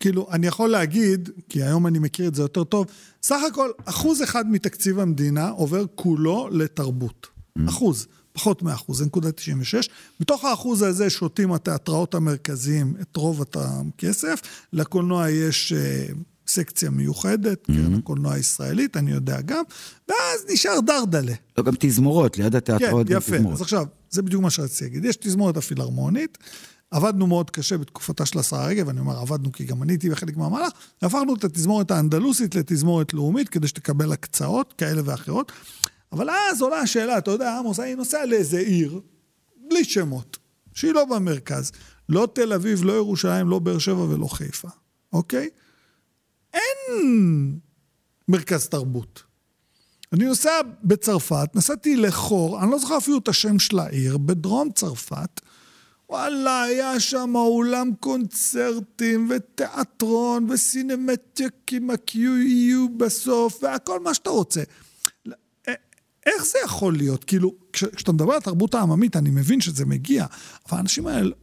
כאילו, 0.00 0.28
אני 0.32 0.46
יכול 0.46 0.70
להגיד, 0.70 1.30
כי 1.48 1.62
היום 1.62 1.86
אני 1.86 1.98
מכיר 1.98 2.28
את 2.28 2.34
זה 2.34 2.42
יותר 2.42 2.64
טוב, 2.64 2.86
סך 3.22 3.40
הכל, 3.50 3.70
אחוז 3.84 4.22
אחד 4.22 4.50
מתקציב 4.50 4.98
המדינה 4.98 5.48
עובר 5.48 5.84
כולו 5.94 6.48
לתרבות. 6.52 7.26
Mm. 7.26 7.68
אחוז, 7.68 8.06
פחות 8.32 8.62
מאחוז, 8.62 8.98
זה 8.98 9.04
נקודה 9.04 9.32
96. 9.32 9.88
מתוך 10.20 10.44
האחוז 10.44 10.82
הזה 10.82 11.10
שותים 11.10 11.52
התיאטראות 11.52 12.14
המרכזיים 12.14 12.94
את 13.00 13.16
רוב 13.16 13.42
הכסף, 13.54 14.40
לקולנוע 14.72 15.30
יש... 15.30 15.72
סקציה 16.48 16.90
מיוחדת, 16.90 17.62
mm-hmm. 17.62 17.72
כן, 17.72 17.94
הקולנוע 17.94 18.32
הישראלית, 18.32 18.96
אני 18.96 19.10
יודע 19.10 19.40
גם, 19.40 19.62
ואז 20.08 20.44
נשאר 20.52 20.80
דרדלה. 20.80 21.34
לא, 21.58 21.64
גם 21.64 21.72
תזמורות, 21.78 22.38
ליד 22.38 22.56
התיאטראות 22.56 23.06
כן, 23.08 23.16
יפה. 23.16 23.36
אז 23.52 23.60
עכשיו, 23.60 23.86
זה 24.10 24.22
בדיוק 24.22 24.42
מה 24.42 24.50
שרציתי 24.50 24.84
להגיד. 24.84 25.04
יש 25.04 25.16
תזמורת 25.16 25.56
הפילהרמונית, 25.56 26.38
עבדנו 26.90 27.26
מאוד 27.26 27.50
קשה 27.50 27.78
בתקופתה 27.78 28.26
של 28.26 28.38
השרה 28.38 28.66
רגב, 28.66 28.88
אני 28.88 29.00
אומר 29.00 29.18
עבדנו 29.18 29.52
כי 29.52 29.64
גם 29.64 29.82
אני 29.82 29.92
הייתי 29.92 30.10
בחלק 30.10 30.36
מהמהלך, 30.36 30.72
הפכנו 31.02 31.34
את 31.34 31.44
התזמורת 31.44 31.90
האנדלוסית 31.90 32.54
לתזמורת 32.54 33.14
לאומית, 33.14 33.48
כדי 33.48 33.68
שתקבל 33.68 34.12
הקצאות 34.12 34.74
כאלה 34.78 35.02
ואחרות. 35.04 35.52
אבל 36.12 36.30
אז 36.30 36.62
עולה 36.62 36.78
השאלה, 36.78 37.18
אתה 37.18 37.30
יודע, 37.30 37.58
עמוס, 37.58 37.80
אני 37.80 37.94
נוסע 37.94 38.26
לאיזה 38.26 38.58
עיר, 38.58 39.00
בלי 39.70 39.84
שמות, 39.84 40.38
שהיא 40.74 40.92
לא 40.92 41.04
במרכז. 41.04 41.72
לא 42.08 42.28
תל 42.32 42.52
אביב, 42.52 42.84
לא 42.84 42.92
ירושלים, 42.92 43.48
לא 43.48 43.58
באר 43.58 43.78
שבע 43.78 44.02
ולא 44.02 44.26
חיפה, 44.26 44.68
אוקיי? 45.12 45.48
אין 46.56 47.58
מרכז 48.28 48.68
תרבות. 48.68 49.22
אני 50.12 50.24
נוסע 50.24 50.50
בצרפת, 50.84 51.48
נסעתי 51.54 51.96
לחור, 51.96 52.62
אני 52.62 52.70
לא 52.70 52.78
זוכר 52.78 52.98
אפילו 52.98 53.18
את 53.18 53.28
השם 53.28 53.58
של 53.58 53.78
העיר, 53.78 54.18
בדרום 54.18 54.72
צרפת. 54.72 55.40
וואלה, 56.10 56.62
היה 56.62 57.00
שם 57.00 57.32
אולם 57.34 57.90
קונצרטים 58.00 59.30
ותיאטרון 59.30 60.50
וסינמטק 60.50 61.54
עם 61.72 61.90
ה-QEU 61.90 62.90
בסוף, 62.96 63.58
והכל 63.62 64.00
מה 64.00 64.14
שאתה 64.14 64.30
רוצה. 64.30 64.62
איך 66.26 66.44
זה 66.44 66.58
יכול 66.64 66.96
להיות? 66.96 67.24
כאילו, 67.24 67.52
כשאתה 67.72 68.12
מדבר 68.12 68.32
על 68.32 68.38
התרבות 68.38 68.74
העממית, 68.74 69.16
אני 69.16 69.30
מבין 69.30 69.60
שזה 69.60 69.84
מגיע, 69.84 70.26
אבל 70.68 70.78
האנשים 70.78 71.06
האלה, 71.06 71.34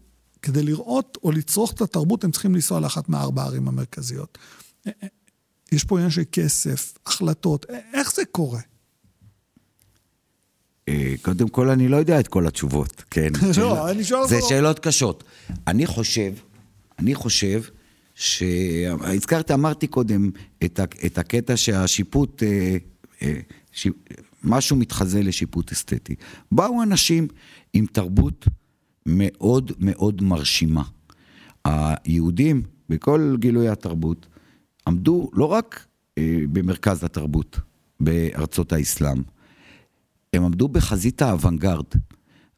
כדי 0.42 0.64
לראות 0.64 1.18
או 1.24 1.32
לצרוך 1.32 1.74
את 1.74 1.82
התרבות, 1.82 2.24
הם 2.24 2.32
צריכים 2.32 2.56
לנסוע 2.56 2.80
לאחת 2.80 3.10
מארבע 3.10 3.42
הערים 3.42 3.68
המרכזיות. 3.68 4.38
יש 5.72 5.84
פה 5.84 5.98
עניין 5.98 6.12
של 6.12 6.24
כסף, 6.32 6.98
החלטות, 7.06 7.66
איך 7.94 8.14
זה 8.16 8.26
קורה? 8.26 8.60
אה, 10.90 11.14
קודם 11.22 11.50
כל, 11.50 11.70
אני 11.70 11.88
לא 11.88 11.98
יודע 11.98 12.20
את 12.20 12.28
כל 12.28 12.48
התשובות, 12.48 13.04
כן? 13.10 13.30
לא, 13.58 13.92
אני 13.92 14.04
שואל. 14.04 14.28
זה 14.28 14.40
שאלות 14.50 14.80
קשות. 14.80 15.24
אני 15.68 15.86
חושב, 15.86 16.34
אני 17.00 17.16
חושב 17.16 17.62
ש... 18.16 18.44
הזכרת, 19.02 19.52
אמרתי 19.52 19.88
קודם 19.88 20.30
את, 20.64 20.80
ה... 20.80 20.84
את 21.06 21.18
הקטע 21.18 21.58
שהשיפוט, 21.58 22.44
אה, 22.44 22.78
אה, 23.22 23.40
ש... 23.72 23.88
משהו 24.44 24.76
מתחזה 24.76 25.24
לשיפוט 25.24 25.72
אסתטי. 25.72 26.16
באו 26.52 26.84
אנשים 26.84 27.28
עם 27.74 27.86
תרבות 27.86 28.48
מאוד 29.06 29.72
מאוד 29.80 30.24
מרשימה. 30.24 30.84
היהודים, 31.66 32.64
בכל 32.90 33.36
גילוי 33.40 33.70
התרבות, 33.70 34.26
עמדו 34.88 35.30
לא 35.34 35.46
רק 35.46 35.86
אה, 36.18 36.40
במרכז 36.52 37.04
התרבות 37.04 37.60
בארצות 38.00 38.74
האסלאם, 38.74 39.22
הם 40.34 40.44
עמדו 40.44 40.68
בחזית 40.68 41.22
האוונגרד. 41.22 41.86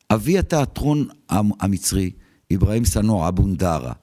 אבי 0.10 0.38
התיאטרון 0.38 1.08
המצרי, 1.30 2.12
אברהים 2.54 2.86
סנור, 2.86 3.28
אבו 3.28 3.48
נדארה. 3.48 3.94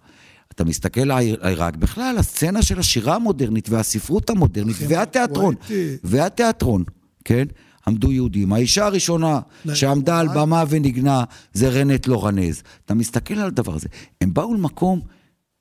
אתה 0.53 0.65
מסתכל 0.65 1.01
על 1.01 1.19
עיראק, 1.41 1.77
בכלל, 1.77 2.19
הסצנה 2.19 2.63
של 2.63 2.79
השירה 2.79 3.15
המודרנית 3.15 3.69
והספרות 3.69 4.31
המודרנית 4.31 4.77
והתיאטרון, 4.89 5.55
והתיאטרון, 6.05 6.85
כן? 7.25 7.45
עמדו 7.87 8.13
יהודים. 8.13 8.53
האישה 8.53 8.87
הראשונה 8.87 9.41
שעמדה 9.75 10.19
על 10.19 10.29
במה 10.29 10.65
ונגנה 10.69 11.25
זה 11.53 11.69
רנט 11.69 12.07
לורנז. 12.07 12.63
אתה 12.85 12.95
מסתכל 12.95 13.35
על 13.35 13.47
הדבר 13.47 13.75
הזה. 13.75 13.89
הם 14.21 14.35
באו 14.35 14.55
למקום 14.55 15.01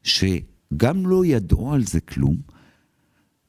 שגם 0.04 1.08
לא 1.08 1.26
ידעו 1.26 1.74
על 1.74 1.84
זה 1.84 2.00
כלום, 2.00 2.38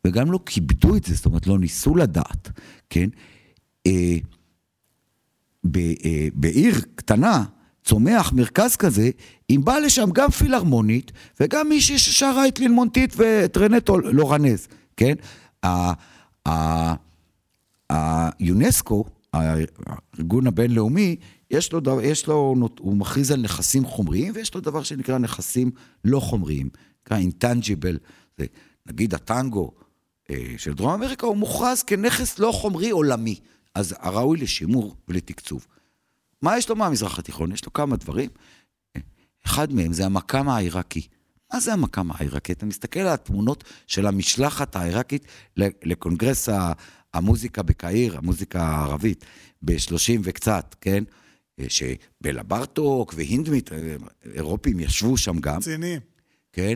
וגם 0.06 0.32
לא 0.32 0.40
כיבדו 0.47 0.97
את 0.97 1.04
זה, 1.04 1.14
זאת 1.14 1.26
אומרת, 1.26 1.47
לא 1.47 1.59
ניסו 1.59 1.97
לדעת, 1.97 2.50
כן? 2.90 3.09
אה, 3.87 4.16
ב, 5.64 5.76
אה, 5.76 6.28
בעיר 6.35 6.80
קטנה, 6.94 7.44
צומח 7.85 8.32
מרכז 8.32 8.76
כזה, 8.76 9.11
אם 9.50 9.61
בא 9.64 9.78
לשם 9.78 10.11
גם 10.12 10.30
פילהרמונית 10.30 11.12
וגם 11.40 11.68
מישהי 11.68 11.99
ששרה 11.99 12.49
את 12.49 12.59
לילמונטית 12.59 13.14
ואת 13.16 13.56
רנטו 13.56 13.99
לורנז, 13.99 14.68
כן? 14.97 15.14
היונסקו, 17.90 19.04
הארגון 19.32 20.47
הבינלאומי, 20.47 21.16
יש 21.50 21.73
לו, 21.73 22.00
יש 22.02 22.26
לו, 22.26 22.54
הוא 22.80 22.97
מכריז 22.97 23.30
על 23.30 23.40
נכסים 23.40 23.85
חומריים 23.85 24.32
ויש 24.35 24.54
לו 24.54 24.61
דבר 24.61 24.82
שנקרא 24.82 25.18
נכסים 25.18 25.71
לא 26.04 26.21
חומריים, 26.21 26.68
נקרא 27.02 27.16
אינטנג'יבל, 27.16 27.99
נגיד 28.87 29.14
הטנגו 29.14 29.73
של 30.56 30.72
דרום 30.72 30.90
אמריקה, 30.90 31.26
הוא 31.26 31.36
מוכרז 31.36 31.82
כנכס 31.82 32.38
לא 32.38 32.52
חומרי 32.52 32.90
עולמי, 32.90 33.40
אז 33.74 33.94
הראוי 33.98 34.38
לשימור 34.38 34.96
ולתקצוב. 35.08 35.66
מה 36.42 36.58
יש 36.58 36.68
לו 36.68 36.76
מהמזרח 36.76 37.18
התיכון? 37.18 37.52
יש 37.52 37.64
לו 37.64 37.72
כמה 37.72 37.96
דברים. 37.96 38.30
אחד 39.46 39.72
מהם 39.72 39.92
זה 39.92 40.06
המקם 40.06 40.48
העיראקי. 40.48 41.06
מה 41.52 41.60
זה 41.60 41.72
המקם 41.72 42.12
העיראקי? 42.12 42.52
אתה 42.52 42.66
מסתכל 42.66 43.00
על 43.00 43.06
התמונות 43.08 43.64
של 43.86 44.06
המשלחת 44.06 44.76
העיראקית 44.76 45.26
לקונגרס 45.56 46.48
המוזיקה 47.14 47.62
בקהיר, 47.62 48.18
המוזיקה 48.18 48.62
הערבית, 48.62 49.24
ב-30 49.62 50.20
וקצת, 50.22 50.74
כן? 50.80 51.04
אה, 51.60 51.64
שבלה 51.68 52.42
ברטוק 52.42 53.14
והינדמית, 53.16 53.72
אה, 53.72 53.96
אירופים 54.34 54.80
ישבו 54.80 55.16
שם 55.16 55.38
גם. 55.38 55.56
רציניים. 55.56 56.00
כן? 56.52 56.74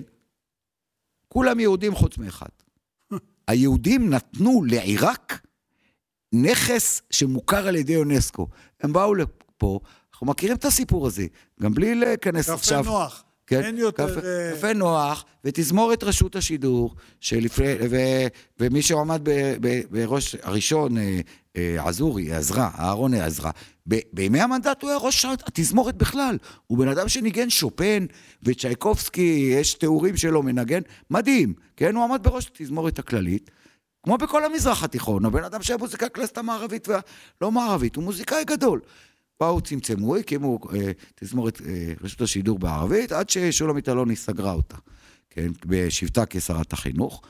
כולם 1.28 1.60
יהודים 1.60 1.94
חוץ 1.94 2.18
מאחד. 2.18 2.48
היהודים 3.48 4.10
נתנו 4.10 4.64
לעיראק 4.64 5.46
נכס 6.32 7.02
שמוכר 7.10 7.68
על 7.68 7.76
ידי 7.76 7.96
אונסקו. 7.96 8.48
הם 8.80 8.92
באו 8.92 9.14
לפה, 9.14 9.80
אנחנו 10.12 10.26
מכירים 10.26 10.56
את 10.56 10.64
הסיפור 10.64 11.06
הזה, 11.06 11.26
גם 11.62 11.74
בלי 11.74 11.94
להיכנס 11.94 12.48
עכשיו. 12.48 12.82
קפה 12.82 12.90
נוח. 12.90 13.24
כן, 13.46 13.62
אין 13.62 13.78
יותר... 13.78 14.10
קפה, 14.10 14.20
uh... 14.20 14.56
קפה 14.56 14.72
נוח, 14.72 15.24
ותזמורת 15.44 16.04
רשות 16.04 16.36
השידור, 16.36 16.94
שלפני, 17.20 17.74
ו, 17.90 17.96
ומי 18.60 18.82
שעמד 18.82 19.20
ב, 19.22 19.30
ב, 19.60 19.80
בראש 19.90 20.36
הראשון, 20.42 20.98
אה, 20.98 21.02
אה, 21.02 21.20
עזורי, 21.78 22.32
עזרא, 22.32 22.68
אהרון 22.78 23.14
עזרא, 23.14 23.50
בימי 24.12 24.40
המנדט 24.40 24.82
הוא 24.82 24.90
היה 24.90 24.98
ראש 24.98 25.24
התזמורת 25.24 25.96
בכלל. 25.96 26.38
הוא 26.66 26.78
בן 26.78 26.88
אדם 26.88 27.08
שניגן 27.08 27.50
שופן 27.50 28.06
וצ'ייקובסקי, 28.42 29.50
יש 29.52 29.74
תיאורים 29.74 30.16
שלו 30.16 30.42
מנגן, 30.42 30.80
מדהים, 31.10 31.54
כן? 31.76 31.96
הוא 31.96 32.04
עמד 32.04 32.22
בראש 32.22 32.46
התזמורת 32.46 32.98
הכללית. 32.98 33.50
כמו 34.02 34.18
בכל 34.18 34.44
המזרח 34.44 34.82
התיכון, 34.84 35.24
הבן 35.24 35.44
אדם 35.44 35.62
שהיה 35.62 35.76
מוזיקה 35.76 36.08
קלאסית 36.08 36.38
המערבית 36.38 36.88
והלא 36.88 37.52
מערבית, 37.52 37.96
הוא 37.96 38.04
מוזיקאי 38.04 38.44
גדול. 38.44 38.80
באו, 39.40 39.60
צמצמו, 39.60 40.16
הקימו 40.16 40.58
אה, 40.74 40.90
תזמורת 41.14 41.60
אה, 41.66 41.92
רשות 42.00 42.20
השידור 42.20 42.58
בערבית, 42.58 43.12
עד 43.12 43.30
ששולמית 43.30 43.88
אלוני 43.88 44.16
סגרה 44.16 44.52
אותה, 44.52 44.76
כן, 45.30 45.48
בשבתה 45.66 46.26
כשרת 46.26 46.72
החינוך. 46.72 47.22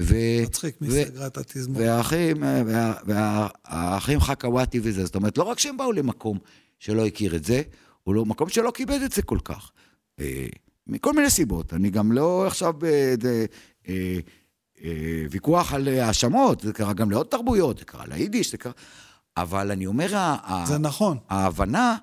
ו... 0.00 0.14
מצחיק, 0.42 0.80
מי 0.80 0.88
ו... 0.88 1.04
סגרה 1.06 1.26
את 1.26 1.38
התזמורת? 1.38 1.86
והאחים, 1.86 2.42
וה... 2.42 2.94
והאחים 3.04 4.20
חכוואטי 4.20 4.80
וזה, 4.82 5.04
זאת 5.04 5.14
אומרת, 5.14 5.38
לא 5.38 5.42
רק 5.42 5.58
שהם 5.58 5.76
באו 5.76 5.92
למקום 5.92 6.38
שלא 6.78 7.06
הכיר 7.06 7.36
את 7.36 7.44
זה, 7.44 7.62
הוא 8.02 8.14
לא, 8.14 8.24
מקום 8.24 8.48
שלא 8.48 8.70
כיבד 8.74 9.00
את 9.04 9.12
זה 9.12 9.22
כל 9.22 9.38
כך. 9.44 9.70
אה, 10.20 10.46
מכל 10.86 11.12
מיני 11.12 11.30
סיבות, 11.30 11.72
אני 11.72 11.90
גם 11.90 12.12
לא 12.12 12.46
עכשיו 12.46 12.72
באיזה 12.72 13.46
אה, 13.88 14.18
אה, 14.84 15.24
ויכוח 15.30 15.72
על 15.72 15.88
האשמות, 15.88 16.60
זה 16.60 16.72
קרה 16.72 16.92
גם 16.92 17.10
לעוד 17.10 17.26
תרבויות, 17.26 17.78
זה 17.78 17.84
קרה 17.84 18.06
ליידיש, 18.06 18.50
זה 18.50 18.58
קרה... 18.58 18.72
אבל 19.36 19.70
אני 19.70 19.86
אומר, 19.86 20.36
זה 20.66 20.78
נכון. 20.78 21.18
ההבנה, 21.28 21.96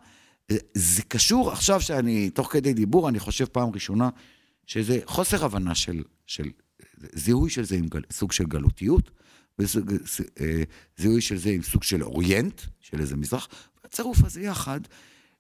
זה 0.74 1.02
קשור, 1.08 1.52
עכשיו 1.52 1.82
שאני, 1.82 2.30
תוך 2.30 2.52
כדי 2.52 2.74
דיבור, 2.74 3.10
אני 3.10 3.20
חושב 3.20 3.46
פעם 3.46 3.70
ראשונה, 3.74 4.10
שזה 4.66 5.00
חוסר 5.06 5.46
הבנה 5.46 5.76
של, 5.76 6.04
של 6.26 6.50
זיהוי 7.14 7.50
של 7.50 7.64
זה 7.64 7.76
עם 7.76 7.88
גל, 7.88 8.02
סוג 8.12 8.32
של 8.32 8.44
גלותיות, 8.44 9.12
וזיהוי 9.60 11.22
של 11.22 11.38
זה 11.38 11.50
עם 11.50 11.62
סוג 11.62 11.84
של 11.84 12.04
אוריינט, 12.04 12.62
של 12.80 13.00
איזה 13.00 13.16
מזרח, 13.16 13.48
והצירוף 13.84 14.24
הזה 14.24 14.42
יחד 14.42 14.80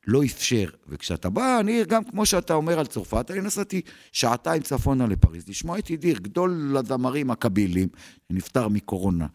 לא 0.07 0.23
אפשר. 0.23 0.69
וכשאתה 0.87 1.29
בא, 1.29 1.59
אני 1.59 1.85
גם 1.85 2.03
כמו 2.03 2.25
שאתה 2.25 2.53
אומר 2.53 2.79
על 2.79 2.85
צרפת, 2.85 3.31
אני 3.31 3.41
נסעתי 3.41 3.81
שעתיים 4.11 4.61
צפונה 4.61 5.07
לפריז, 5.07 5.49
לשמוע 5.49 5.79
את 5.79 5.89
ידיר, 5.89 6.19
גדול 6.19 6.77
הדמרים 6.77 7.31
הקבילים, 7.31 7.89
שנפטר 8.27 8.67
מקורונה 8.67 9.27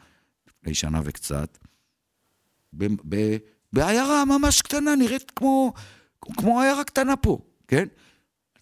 לפני 0.49 0.75
שנה 0.75 1.01
וקצת, 1.05 1.59
בעיירה 3.73 4.25
ממש 4.25 4.63
קטנה, 4.63 4.97
נראית 4.97 5.31
כמו, 5.31 5.73
כמו 6.23 6.61
עיירה 6.61 6.85
קטנה 6.85 7.17
פה, 7.17 7.39
כן? 7.69 7.87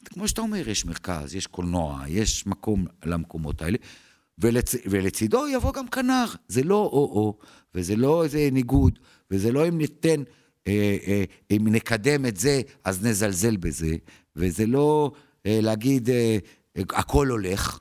כמו 0.05 0.29
שאתה 0.29 0.41
אומר, 0.41 0.69
יש 0.69 0.85
מרכז, 0.85 1.35
יש 1.35 1.47
קולנוע, 1.47 2.05
יש 2.09 2.47
מקום 2.47 2.87
למקומות 3.05 3.63
האלה, 3.63 3.79
ולצ... 4.39 4.75
ולצידו 4.87 5.49
יבוא 5.49 5.73
גם 5.73 5.89
כנר. 5.89 6.27
זה 6.49 6.63
לא 6.63 6.77
או-או, 6.77 7.39
וזה 7.75 7.97
לא 7.97 8.25
איזה 8.25 8.49
ניגוד, 8.53 8.99
וזה 9.31 9.53
לא 9.53 9.69
אם 9.69 9.79
ניתן, 9.79 10.23
אה, 10.67 10.97
אה, 11.07 11.25
אם 11.51 11.69
נקדם 11.71 12.27
את 12.27 12.37
זה, 12.37 12.61
אז 12.85 13.05
נזלזל 13.05 13.57
בזה, 13.57 13.97
וזה 14.37 14.67
לא 14.67 15.13
אה, 15.47 15.59
להגיד, 15.63 16.11
אה, 16.11 16.39
הכל 16.77 17.29
הולך. 17.29 17.79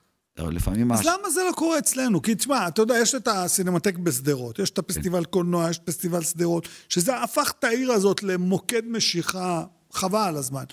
לפעמים... 0.51 0.91
אז 0.91 1.05
למה 1.05 1.29
זה 1.29 1.41
לא 1.47 1.51
קורה 1.51 1.79
אצלנו? 1.79 2.21
כי 2.21 2.35
תשמע, 2.35 2.67
אתה 2.67 2.81
יודע, 2.81 2.95
יש 3.01 3.15
את 3.15 3.27
הסינמטק 3.27 3.97
בשדרות, 3.97 4.59
יש 4.59 4.69
את 4.69 4.77
הפסטיבל. 4.77 5.25
קולנוע, 5.25 5.69
יש 5.69 5.77
את 5.77 5.83
פסטיבל 5.85 6.23
שדרות, 6.23 6.67
שזה 6.89 7.23
הפך 7.23 7.53
את 7.59 7.63
העיר 7.63 7.91
הזאת 7.91 8.23
למוקד 8.23 8.81
משיכה, 8.85 9.63
חבל 9.91 10.19
על 10.19 10.37
הזמן. 10.37 10.63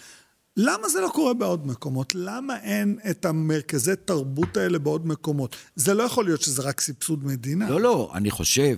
למה 0.56 0.88
זה 0.88 1.00
לא 1.00 1.10
קורה 1.14 1.34
בעוד 1.34 1.66
מקומות? 1.66 2.14
למה 2.14 2.60
אין 2.60 2.98
את 3.10 3.24
המרכזי 3.24 3.96
תרבות 4.04 4.56
האלה 4.56 4.78
בעוד 4.78 5.06
מקומות? 5.06 5.56
זה 5.76 5.94
לא 5.94 6.02
יכול 6.02 6.24
להיות 6.24 6.40
שזה 6.42 6.62
רק 6.62 6.80
סבסוד 6.80 7.24
מדינה. 7.24 7.70
לא, 7.70 7.80
לא, 7.80 8.10
אני 8.14 8.30
חושב 8.30 8.76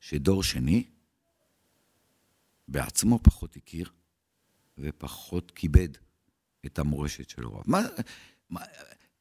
שדור 0.00 0.42
שני 0.42 0.84
בעצמו 2.68 3.18
פחות 3.22 3.56
הכיר 3.56 3.90
ופחות 4.78 5.52
כיבד 5.54 5.88
את 6.66 6.78
המורשת 6.78 7.30
של 7.30 7.42
הוריו. 7.42 7.62
מה, 7.66 7.82
מה, 8.50 8.60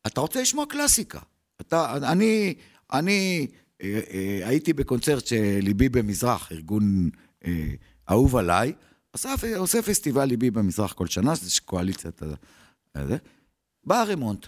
אתה 0.08 0.22
רוצה 0.22 0.42
לשמוע 0.42 0.66
קלאסיקה. 0.70 1.20
אתה, 1.62 1.98
אני, 2.12 2.56
אני 2.94 3.48
אה, 3.82 4.00
אה, 4.14 4.48
הייתי 4.48 4.74
בקונצרט 4.74 5.28
של 5.28 5.60
ליבי 5.62 5.90
במזרח, 5.90 6.52
ארגון 6.52 7.10
אה, 7.46 7.74
אהוב 8.10 8.36
עליי, 8.36 8.74
עושה, 9.16 9.58
עושה 9.58 9.82
פסטיבל 9.82 10.26
ליבי 10.26 10.52
במזרח 10.52 10.94
כל 10.94 11.08
שנה, 11.08 11.36
זה 11.36 11.50
קואליציית 11.66 12.22
הזה. 12.96 13.18
בא 13.84 14.04
רמונט. 14.04 14.46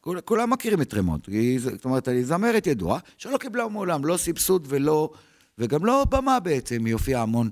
כול, 0.00 0.20
כולם 0.20 0.50
מכירים 0.50 0.82
את 0.82 0.94
רמונט. 0.94 1.28
היא, 1.28 1.60
זאת 1.60 1.84
אומרת, 1.84 2.08
היא 2.08 2.24
זמרת 2.24 2.66
ידועה, 2.66 2.98
שלא 3.18 3.38
קיבלה 3.38 3.68
מעולם 3.68 4.04
לא 4.04 4.16
סבסוד 4.16 4.66
ולא, 4.68 5.12
וגם 5.58 5.86
לא 5.86 6.04
במה 6.10 6.40
בעצם, 6.40 6.84
היא 6.84 6.92
הופיעה 6.92 7.22
המון 7.22 7.50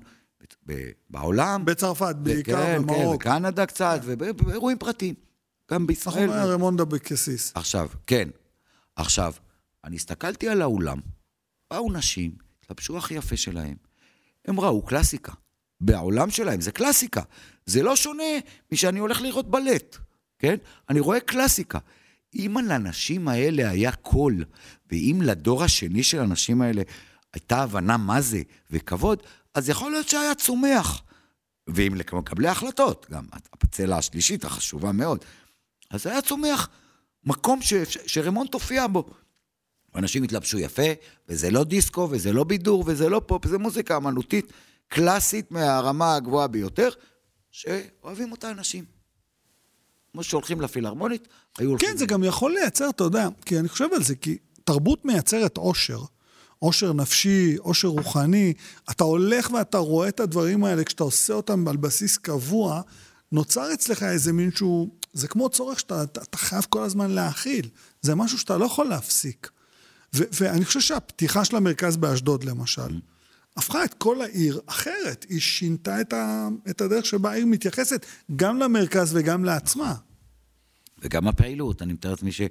בעולם. 1.09 1.65
בצרפת, 1.65 2.15
בעיקר 2.15 2.55
כן, 2.55 2.81
במרוק. 2.81 3.23
כן, 3.23 3.29
בקנדה 3.29 3.65
קצת, 3.65 3.99
ובאירועים 4.03 4.77
פרטיים. 4.77 5.15
גם 5.71 5.87
בישראל. 5.87 6.25
נכון, 6.25 6.37
היה 6.37 6.45
רמונדה 6.45 6.85
בקסיס. 6.85 7.51
עכשיו, 7.55 7.89
כן. 8.07 8.29
עכשיו, 8.95 9.33
אני 9.83 9.95
הסתכלתי 9.95 10.49
על 10.49 10.61
האולם, 10.61 10.99
באו 11.71 11.91
נשים, 11.91 12.31
התלבשו 12.63 12.97
הכי 12.97 13.13
יפה 13.13 13.37
שלהם. 13.37 13.75
הם 14.45 14.59
ראו 14.59 14.81
קלאסיקה. 14.85 15.31
בעולם 15.81 16.29
שלהם, 16.29 16.61
זה 16.61 16.71
קלאסיקה. 16.71 17.21
זה 17.65 17.83
לא 17.83 17.95
שונה 17.95 18.23
משאני 18.71 18.99
הולך 18.99 19.21
לראות 19.21 19.51
בלט, 19.51 19.97
כן? 20.39 20.55
אני 20.89 20.99
רואה 20.99 21.19
קלאסיקה. 21.19 21.79
אם 22.35 22.57
לנשים 22.67 23.27
האלה 23.27 23.69
היה 23.69 23.91
קול, 23.91 24.45
ואם 24.91 25.19
לדור 25.23 25.63
השני 25.63 26.03
של 26.03 26.19
הנשים 26.19 26.61
האלה 26.61 26.81
הייתה 27.33 27.63
הבנה 27.63 27.97
מה 27.97 28.21
זה 28.21 28.41
וכבוד, 28.71 29.23
אז 29.55 29.69
יכול 29.69 29.91
להיות 29.91 30.09
שהיה 30.09 30.35
צומח. 30.35 31.01
ואם 31.67 31.95
לקבלי 31.95 32.47
החלטות, 32.47 33.05
גם 33.11 33.23
הצלע 33.63 33.97
השלישית 33.97 34.45
החשובה 34.45 34.91
מאוד, 34.91 35.25
אז 35.89 36.07
היה 36.07 36.21
צומח 36.21 36.69
מקום 37.23 37.61
ש, 37.61 37.73
ש, 37.73 37.97
שרמון 38.05 38.47
תופיע 38.47 38.87
בו. 38.87 39.09
אנשים 39.95 40.23
התלבשו 40.23 40.59
יפה, 40.59 40.91
וזה 41.29 41.51
לא 41.51 41.63
דיסקו, 41.63 42.07
וזה 42.11 42.33
לא 42.33 42.43
בידור, 42.43 42.83
וזה 42.87 43.09
לא 43.09 43.21
פופ, 43.25 43.47
זה 43.47 43.57
מוזיקה 43.57 43.97
אמנותית 43.97 44.53
קלאסית 44.91 45.51
מהרמה 45.51 46.15
הגבוהה 46.15 46.47
ביותר, 46.47 46.89
שאוהבים 47.51 48.31
אותה 48.31 48.51
אנשים. 48.51 48.85
כמו 50.11 50.23
שהולכים 50.23 50.61
לפילהרמונית, 50.61 51.27
היו 51.57 51.69
הולכים... 51.69 51.89
כן, 51.89 51.97
זה 51.97 52.05
גם 52.05 52.23
יכול 52.23 52.53
לייצר, 52.53 52.89
אתה 52.89 53.03
יודע, 53.03 53.27
כי 53.45 53.59
אני 53.59 53.69
חושב 53.69 53.87
על 53.95 54.03
זה, 54.03 54.15
כי 54.15 54.37
תרבות 54.63 55.05
מייצרת 55.05 55.57
עושר. 55.57 55.99
עושר 56.59 56.93
נפשי, 56.93 57.55
עושר 57.59 57.87
רוחני. 57.87 58.53
אתה 58.91 59.03
הולך 59.03 59.51
ואתה 59.51 59.77
רואה 59.77 60.07
את 60.07 60.19
הדברים 60.19 60.63
האלה, 60.63 60.83
כשאתה 60.83 61.03
עושה 61.03 61.33
אותם 61.33 61.67
על 61.67 61.77
בסיס 61.77 62.17
קבוע, 62.17 62.81
נוצר 63.31 63.73
אצלך 63.73 64.03
איזה 64.03 64.33
מין 64.33 64.51
שהוא... 64.51 64.89
זה 65.13 65.27
כמו 65.27 65.49
צורך 65.49 65.79
שאתה 65.79 66.03
אתה, 66.03 66.21
אתה 66.21 66.37
חייב 66.37 66.65
כל 66.69 66.83
הזמן 66.83 67.11
להכיל. 67.11 67.69
זה 68.01 68.15
משהו 68.15 68.37
שאתה 68.37 68.57
לא 68.57 68.65
יכול 68.65 68.85
להפסיק. 68.85 69.49
ו, 70.15 70.23
ואני 70.33 70.65
חושב 70.65 70.79
שהפתיחה 70.79 71.45
של 71.45 71.55
המרכז 71.55 71.97
באשדוד, 71.97 72.43
למשל, 72.43 72.99
הפכה 73.57 73.83
את 73.83 73.93
כל 73.93 74.21
העיר 74.21 74.61
אחרת. 74.65 75.25
היא 75.29 75.39
שינתה 75.39 76.01
את, 76.01 76.13
ה, 76.13 76.47
את 76.69 76.81
הדרך 76.81 77.05
שבה 77.05 77.31
העיר 77.31 77.45
מתייחסת 77.45 78.05
גם 78.35 78.57
למרכז 78.57 79.15
וגם 79.15 79.45
לעצמה. 79.45 79.95
וגם 81.01 81.27
הפעילות, 81.27 81.81
אני 81.81 81.93
מתאר 81.93 82.11
לעצמי 82.11 82.31
ש... 82.31 82.41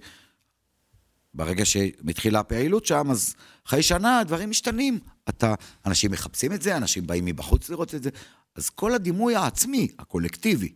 ברגע 1.34 1.64
שמתחילה 1.64 2.40
הפעילות 2.40 2.86
שם, 2.86 3.10
אז 3.10 3.34
אחרי 3.66 3.82
שנה 3.82 4.18
הדברים 4.18 4.50
משתנים. 4.50 4.98
אתה, 5.28 5.54
אנשים 5.86 6.10
מחפשים 6.10 6.52
את 6.52 6.62
זה, 6.62 6.76
אנשים 6.76 7.06
באים 7.06 7.24
מבחוץ 7.24 7.68
לראות 7.68 7.94
את 7.94 8.02
זה. 8.02 8.10
אז 8.54 8.70
כל 8.70 8.94
הדימוי 8.94 9.34
העצמי, 9.34 9.88
הקולקטיבי, 9.98 10.72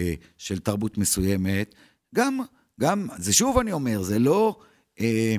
אה, 0.00 0.14
של 0.38 0.58
תרבות 0.58 0.98
מסוימת, 0.98 1.74
גם, 2.14 2.40
גם, 2.80 3.08
זה 3.18 3.32
שוב 3.32 3.58
אני 3.58 3.72
אומר, 3.72 4.02
זה 4.02 4.18
לא 4.18 4.60
אה, 5.00 5.36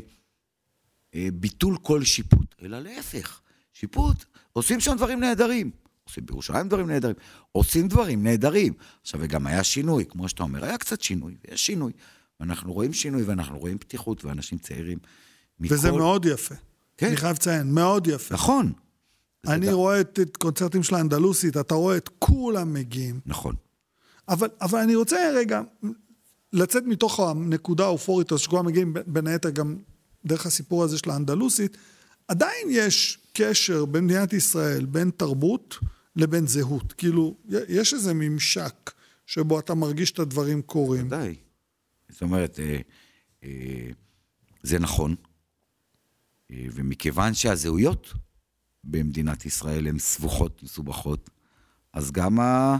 אה, 1.15 1.27
ביטול 1.33 1.77
כל 1.81 2.03
שיפוט, 2.03 2.55
אלא 2.61 2.79
להפך. 2.79 3.41
שיפוט, 3.79 4.25
עושים 4.53 4.79
שם 4.79 4.95
דברים 4.97 5.19
נהדרים. 5.19 5.71
עושים 6.03 6.25
בירושלים 6.25 6.67
דברים 6.67 6.87
נהדרים, 6.87 7.15
עושים 7.51 7.87
דברים 7.87 8.23
נהדרים. 8.23 8.73
עכשיו, 9.01 9.19
וגם 9.23 9.47
היה 9.47 9.63
שינוי, 9.63 10.05
כמו 10.09 10.29
שאתה 10.29 10.43
אומר, 10.43 10.65
היה 10.65 10.77
קצת 10.77 11.01
שינוי, 11.01 11.35
ויש 11.47 11.65
שינוי. 11.65 11.91
ואנחנו 12.39 12.73
רואים 12.73 12.93
שינוי, 12.93 13.23
ואנחנו 13.23 13.59
רואים 13.59 13.77
פתיחות, 13.77 14.25
ואנשים 14.25 14.57
צעירים 14.57 14.97
מכל... 15.59 15.73
וזה 15.73 15.91
מאוד 15.91 16.25
יפה. 16.25 16.55
כן. 16.97 17.07
אני 17.07 17.17
חייב 17.17 17.35
לציין, 17.35 17.73
מאוד 17.73 18.07
יפה. 18.07 18.33
נכון. 18.33 18.73
אני 19.47 19.73
רואה 19.73 20.01
את, 20.01 20.19
את 20.19 20.37
קונצרטים 20.37 20.83
של 20.83 20.95
האנדלוסית, 20.95 21.57
אתה 21.57 21.75
רואה 21.75 21.97
את 21.97 22.09
כולם 22.19 22.73
מגיעים. 22.73 23.19
נכון. 23.25 23.55
אבל, 24.29 24.49
אבל 24.61 24.79
אני 24.79 24.95
רוצה 24.95 25.31
רגע 25.35 25.61
לצאת 26.53 26.83
מתוך 26.85 27.19
הנקודה 27.19 27.85
האופורית 27.85 28.31
הזו, 28.31 28.43
שכולם 28.43 28.65
מגיעים 28.65 28.93
בין 29.07 29.27
היתר 29.27 29.49
גם 29.49 29.75
דרך 30.25 30.45
הסיפור 30.45 30.83
הזה 30.83 30.97
של 30.97 31.09
האנדלוסית, 31.09 31.77
עדיין 32.27 32.67
יש 32.69 33.19
קשר 33.37 33.85
בין 33.85 34.05
מדינת 34.05 34.33
ישראל, 34.33 34.85
בין 34.85 35.11
תרבות 35.11 35.77
לבין 36.15 36.47
זהות. 36.47 36.93
כאילו, 36.93 37.37
יש 37.49 37.93
איזה 37.93 38.13
ממשק 38.13 38.91
שבו 39.25 39.59
אתה 39.59 39.73
מרגיש 39.75 40.11
את 40.11 40.19
הדברים 40.19 40.61
קורים. 40.61 41.07
ודאי. 41.07 41.35
זאת 42.09 42.21
אומרת, 42.21 42.59
אה, 42.59 42.79
אה, 43.43 43.89
זה 44.63 44.79
נכון, 44.79 45.15
אה, 46.51 46.65
ומכיוון 46.71 47.33
שהזהויות 47.33 48.13
במדינת 48.83 49.45
ישראל 49.45 49.87
הן 49.87 49.99
סבוכות, 49.99 50.63
מסובכות, 50.63 51.29
אז 51.93 52.11
גם 52.11 52.39
ה, 52.39 52.77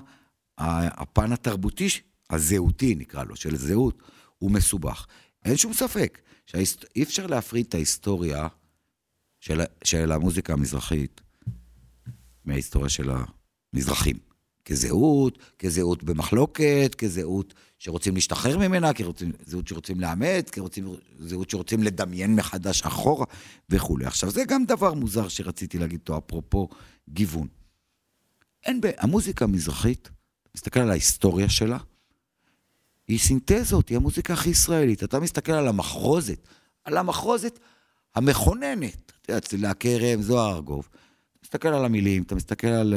ה, 0.57 1.01
הפן 1.01 1.31
התרבותי, 1.31 1.87
הזהותי 2.29 2.95
נקרא 2.95 3.23
לו, 3.23 3.35
של 3.35 3.57
זהות, 3.57 4.01
הוא 4.37 4.51
מסובך. 4.51 5.07
אין 5.45 5.57
שום 5.57 5.73
ספק 5.73 6.19
שאי 6.45 7.03
אפשר 7.03 7.27
להפריד 7.27 7.65
את 7.65 7.73
ההיסטוריה 7.73 8.47
של, 9.39 9.61
של 9.83 10.11
המוזיקה 10.11 10.53
המזרחית 10.53 11.21
מההיסטוריה 12.45 12.89
של 12.89 13.09
המזרחים. 13.73 14.17
כזהות, 14.65 15.37
כזהות 15.59 16.03
במחלוקת, 16.03 16.95
כזהות 16.97 17.53
שרוצים 17.79 18.15
להשתחרר 18.15 18.57
ממנה, 18.57 18.93
כזהות 18.93 19.67
שרוצים 19.67 19.99
לאמץ, 19.99 20.49
כזהות 20.49 21.49
שרוצים 21.49 21.83
לדמיין 21.83 22.35
מחדש 22.35 22.81
אחורה 22.81 23.25
וכולי. 23.69 24.05
עכשיו, 24.05 24.31
זה 24.31 24.43
גם 24.47 24.65
דבר 24.65 24.93
מוזר 24.93 25.27
שרציתי 25.27 25.77
להגיד 25.77 25.99
אותו, 25.99 26.17
אפרופו 26.17 26.69
גיוון. 27.09 27.47
אין, 28.65 28.81
ב... 28.81 28.91
המוזיקה 28.97 29.45
המזרחית, 29.45 30.09
מסתכל 30.55 30.79
על 30.79 30.91
ההיסטוריה 30.91 31.49
שלה, 31.49 31.77
היא 33.07 33.19
סינתזות, 33.19 33.89
היא 33.89 33.97
המוזיקה 33.97 34.33
הכי 34.33 34.49
ישראלית. 34.49 35.03
אתה 35.03 35.19
מסתכל 35.19 35.51
על 35.51 35.67
המחרוזת, 35.67 36.47
על 36.83 36.97
המחרוזת 36.97 37.59
המכוננת, 38.15 39.11
אתה 39.21 39.31
יודע, 39.31 39.39
צלילי 39.39 39.67
הכרם, 39.67 40.21
זוהר 40.21 40.55
ארגוב. 40.55 40.89
אתה 41.31 41.39
מסתכל 41.43 41.67
על 41.67 41.85
המילים, 41.85 42.23
אתה 42.23 42.35
מסתכל 42.35 42.67
על 42.67 42.93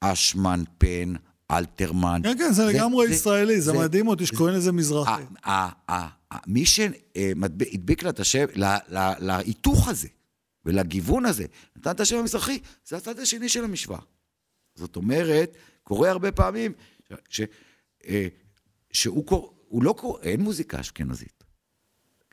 אשמן, 0.00 0.62
פן, 0.78 1.14
אלתרמן. 1.50 2.20
כן, 2.24 2.38
כן, 2.38 2.52
זה 2.52 2.64
לגמרי 2.64 3.06
ישראלי, 3.06 3.60
זה 3.60 3.72
מדהים 3.72 4.08
אותי 4.08 4.26
שקוראים 4.26 4.56
לזה 4.56 4.72
מזרחי. 4.72 5.22
מי 6.46 6.66
שהדביק 6.66 8.02
לה 8.02 8.10
את 8.10 8.20
השם, 8.20 8.44
להיתוך 9.18 9.88
הזה, 9.88 10.08
ולגיוון 10.64 11.26
הזה, 11.26 11.44
נתן 11.76 11.90
את 11.90 12.00
השם 12.00 12.16
המזרחי, 12.16 12.58
זה 12.86 12.96
הצד 12.96 13.18
השני 13.18 13.48
של 13.48 13.64
המשוואה. 13.64 14.00
זאת 14.74 14.96
אומרת, 14.96 15.56
קורה 15.82 16.10
הרבה 16.10 16.32
פעמים 16.32 16.72
ש, 17.28 17.40
אה, 18.06 18.26
שהוא 18.92 19.26
קורא, 19.26 19.48
הוא 19.68 19.82
לא 19.82 19.92
קורא, 19.92 20.20
אין 20.22 20.40
מוזיקה 20.40 20.80
אשכנזית. 20.80 21.33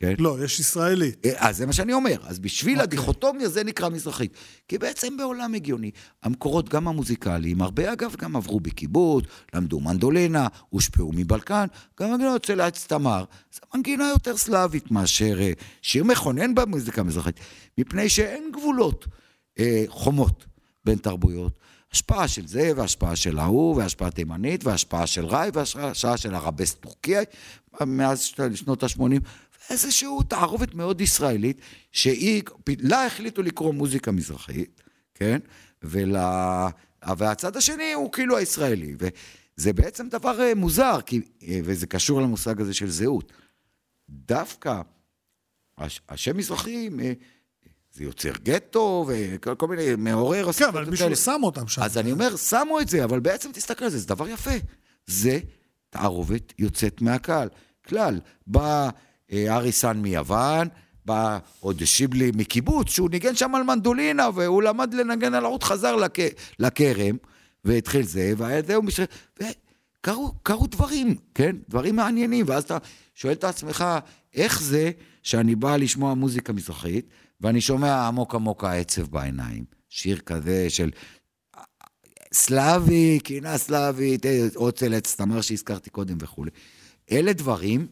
כן? 0.01 0.13
לא, 0.19 0.37
יש 0.43 0.59
ישראלית. 0.59 1.25
אה, 1.25 1.31
אז 1.49 1.57
זה 1.57 1.65
מה 1.65 1.73
שאני 1.73 1.93
אומר. 1.93 2.15
אז 2.23 2.39
בשביל 2.39 2.77
okay. 2.77 2.83
אוקיי. 2.83 2.83
הדיכוטומיה 2.83 3.49
זה 3.49 3.63
נקרא 3.63 3.89
מזרחית. 3.89 4.33
כי 4.67 4.77
בעצם 4.77 5.17
בעולם 5.17 5.53
הגיוני, 5.53 5.91
המקורות 6.23 6.69
גם 6.69 6.87
המוזיקליים, 6.87 7.61
הרבה 7.61 7.93
אגב 7.93 8.15
גם 8.17 8.35
עברו 8.35 8.59
בקיבוץ, 8.59 9.25
למדו 9.53 9.79
מנדולינה, 9.79 10.47
הושפעו 10.69 11.11
מבלקן, 11.13 11.65
גם 11.99 12.11
מנגינות 12.11 12.45
של 12.45 12.61
עץ 12.61 12.85
תמר. 12.87 13.23
זו 13.53 13.59
מנגינה 13.75 14.09
יותר 14.09 14.37
סלאבית 14.37 14.91
מאשר 14.91 15.41
אה, 15.41 15.51
שיר 15.81 16.03
מכונן 16.03 16.55
במוזיקה 16.55 17.01
המזרחית, 17.01 17.39
מפני 17.77 18.09
שאין 18.09 18.51
גבולות, 18.53 19.05
אה, 19.59 19.83
חומות 19.87 20.45
בין 20.85 20.97
תרבויות. 20.97 21.53
השפעה 21.93 22.27
של 22.27 22.47
זה, 22.47 22.71
והשפעה 22.75 23.15
של 23.15 23.39
ההוא, 23.39 23.75
והשפעה 23.75 24.11
תימנית, 24.11 24.65
והשפעה 24.65 25.07
של 25.07 25.25
ראי, 25.25 25.49
והשפעה 25.53 26.17
של 26.17 26.35
הרבס 26.35 26.73
טורקי, 26.73 27.13
מאז 27.81 28.21
שנות 28.53 28.83
ה-80, 28.83 29.01
איזושהי 29.69 30.09
תערובת 30.27 30.75
מאוד 30.75 31.01
ישראלית, 31.01 31.61
שהיא, 31.91 32.43
לה 32.79 33.05
החליטו 33.05 33.41
לקרוא 33.41 33.73
מוזיקה 33.73 34.11
מזרחית, 34.11 34.81
כן? 35.13 35.39
ולה... 35.83 36.69
והצד 37.17 37.57
השני 37.57 37.93
הוא 37.93 38.11
כאילו 38.11 38.37
הישראלי. 38.37 38.95
וזה 38.99 39.73
בעצם 39.73 40.09
דבר 40.09 40.41
אה, 40.41 40.55
מוזר, 40.55 41.01
כי, 41.05 41.21
אה, 41.47 41.59
וזה 41.63 41.87
קשור 41.87 42.21
למושג 42.21 42.61
הזה 42.61 42.73
של 42.73 42.89
זהות. 42.89 43.33
דווקא 44.09 44.81
השם 46.09 46.37
מזרחי, 46.37 46.89
אה, 47.01 47.13
זה 47.93 48.03
יוצר 48.03 48.31
גטו 48.43 49.05
וכל 49.07 49.67
מיני, 49.67 49.95
מעורר... 49.97 50.51
כן, 50.51 50.65
אבל 50.65 50.85
מישהו 50.85 51.15
שם 51.15 51.39
אותם 51.43 51.67
שם. 51.67 51.81
אז 51.81 51.97
אני 51.97 52.11
אומר, 52.11 52.35
שמו 52.35 52.79
את 52.79 52.89
זה, 52.89 53.03
אבל 53.03 53.19
בעצם 53.19 53.51
תסתכל 53.51 53.85
על 53.85 53.91
זה, 53.91 53.99
זה 53.99 54.07
דבר 54.07 54.27
יפה. 54.27 54.51
זה 55.05 55.39
תערובת 55.89 56.53
יוצאת 56.59 57.01
מהקהל. 57.01 57.49
כלל, 57.87 58.19
בא... 58.47 58.89
אה, 59.31 59.55
אריסן 59.55 59.97
מיוון, 59.97 60.67
בא 61.05 61.37
עוד 61.59 61.85
שיבלי 61.85 62.31
מקיבוץ, 62.35 62.89
שהוא 62.89 63.09
ניגן 63.09 63.35
שם 63.35 63.55
על 63.55 63.63
מנדולינה, 63.63 64.29
והוא 64.35 64.63
למד 64.63 64.93
לנגן 64.93 65.33
על 65.33 65.45
ערות, 65.45 65.63
חזר 65.63 65.95
לכ... 65.95 66.19
לכרם, 66.59 67.17
והתחיל 67.65 68.03
זה, 68.03 68.33
והיה 68.37 68.61
זה, 68.61 68.79
ומשל... 68.79 69.03
וקרו 69.39 70.67
דברים, 70.67 71.15
כן? 71.35 71.55
דברים 71.69 71.95
מעניינים, 71.95 72.45
ואז 72.47 72.63
אתה 72.63 72.77
שואל 73.15 73.33
את 73.33 73.43
עצמך, 73.43 73.85
איך 74.33 74.61
זה 74.61 74.91
שאני 75.23 75.55
בא 75.55 75.77
לשמוע 75.77 76.13
מוזיקה 76.13 76.53
מזרחית, 76.53 77.05
ואני 77.41 77.61
שומע 77.61 78.07
עמוק 78.07 78.35
עמוק 78.35 78.63
העצב 78.63 79.01
בעיניים. 79.01 79.63
שיר 79.89 80.17
כזה 80.17 80.69
של 80.69 80.89
סלאבי, 82.33 83.19
קינה 83.23 83.57
סלאבית, 83.57 84.25
אוצלץ, 84.55 85.15
תמר 85.15 85.41
שהזכרתי 85.41 85.89
קודם 85.89 86.17
וכולי. 86.21 86.51
אלה 87.11 87.33
דברים 87.33 87.87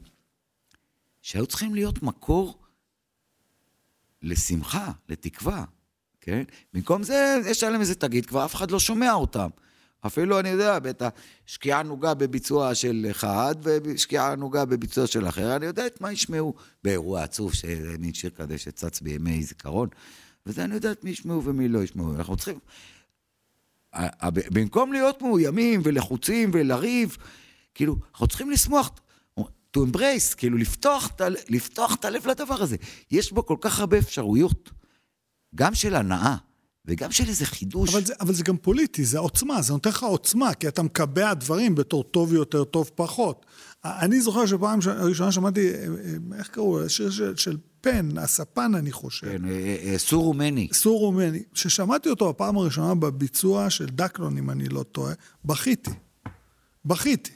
שהיו 1.22 1.46
צריכים 1.48 1.76
להיות 1.76 2.04
מקור 2.04 2.64
לשמחה, 4.22 4.92
לתקווה, 5.10 5.64
כן? 6.22 6.44
במקום 6.74 7.04
זה, 7.04 7.38
יש 7.48 7.64
עליהם 7.64 7.82
איזה 7.82 7.96
תגיד, 7.96 8.26
כבר 8.26 8.46
אף 8.46 8.56
אחד 8.56 8.72
לא 8.72 8.80
שומע 8.80 9.14
אותם. 9.14 9.50
אפילו, 10.06 10.40
אני 10.40 10.50
יודע, 10.50 10.80
בית 10.80 11.02
השקיעה 11.46 11.84
נוגה 11.84 12.14
בביצוע 12.14 12.76
של 12.76 13.08
אחד, 13.12 13.56
ושקיעה 13.64 14.36
נוגה 14.36 14.66
בביצוע 14.66 15.08
של 15.08 15.28
אחר, 15.28 15.56
אני 15.56 15.66
יודע 15.66 15.88
את 15.88 16.02
מה 16.02 16.12
ישמעו 16.12 16.54
באירוע 16.84 17.24
עצוב, 17.24 17.54
שזה 17.54 17.98
מין 18.00 18.14
שיר 18.14 18.30
כזה 18.30 18.58
שצץ 18.58 19.02
בימי 19.02 19.44
זיכרון, 19.44 19.90
וזה 20.46 20.64
אני 20.64 20.76
יודע 20.76 20.92
את 20.92 21.04
מי 21.04 21.10
ישמעו 21.10 21.44
ומי 21.44 21.68
לא 21.68 21.84
ישמעו. 21.84 22.16
אנחנו 22.16 22.36
צריכים... 22.38 22.60
במקום 24.28 24.94
להיות 24.94 25.22
מאוימים 25.22 25.82
ולחוצים 25.84 26.52
ולריב, 26.54 27.18
כאילו, 27.74 27.96
אנחנו 28.12 28.28
צריכים 28.28 28.52
לשמוח. 28.52 28.92
To 29.78 29.80
embrace, 29.80 30.36
כאילו 30.38 30.58
לפתוח, 30.58 31.10
לפתוח 31.50 31.96
את 31.96 32.06
הלב 32.06 32.28
לדבר 32.28 32.62
הזה. 32.62 32.76
יש 33.12 33.32
בו 33.32 33.46
כל 33.46 33.58
כך 33.62 33.80
הרבה 33.80 33.98
אפשרויות, 33.98 34.70
גם 35.56 35.76
של 35.76 35.96
הנאה. 35.96 36.36
וגם 36.86 37.12
של 37.12 37.28
איזה 37.28 37.46
חידוש. 37.46 37.90
אבל 37.90 38.06
זה, 38.06 38.14
אבל 38.20 38.34
זה 38.34 38.44
גם 38.44 38.58
פוליטי, 38.58 39.06
זה 39.06 39.20
עוצמה, 39.20 39.62
זה 39.62 39.74
נותן 39.74 39.90
לך 39.90 40.04
עוצמה, 40.04 40.54
כי 40.54 40.68
אתה 40.68 40.84
מקבע 40.84 41.34
דברים 41.34 41.76
בתור 41.76 42.04
טוב 42.04 42.34
יותר, 42.34 42.64
טוב 42.64 42.90
פחות. 42.96 43.46
אני 43.84 44.22
זוכר 44.22 44.46
שפעם 44.46 44.80
ראשונה 45.00 45.32
שמעתי, 45.32 45.70
אה, 45.70 45.74
אה, 45.74 46.38
איך 46.38 46.48
קראו? 46.48 46.90
שיר 46.90 47.10
של, 47.10 47.36
של 47.36 47.58
פן, 47.82 48.18
הספן, 48.18 48.76
אני 48.76 48.92
חושב. 48.92 49.28
כן, 49.28 49.46
אה, 49.46 49.94
סור 49.98 50.24
רומני. 50.24 50.68
סור 50.74 51.00
רומני. 51.00 51.44
כששמעתי 51.54 52.10
אותו 52.10 52.30
בפעם 52.30 52.58
הראשונה 52.58 52.96
בביצוע 52.96 53.70
של 53.70 53.86
דקלון, 53.86 54.38
אם 54.38 54.50
אני 54.50 54.70
לא 54.70 54.84
טועה, 54.84 55.14
בכיתי. 55.46 55.92
בכיתי. 56.86 57.32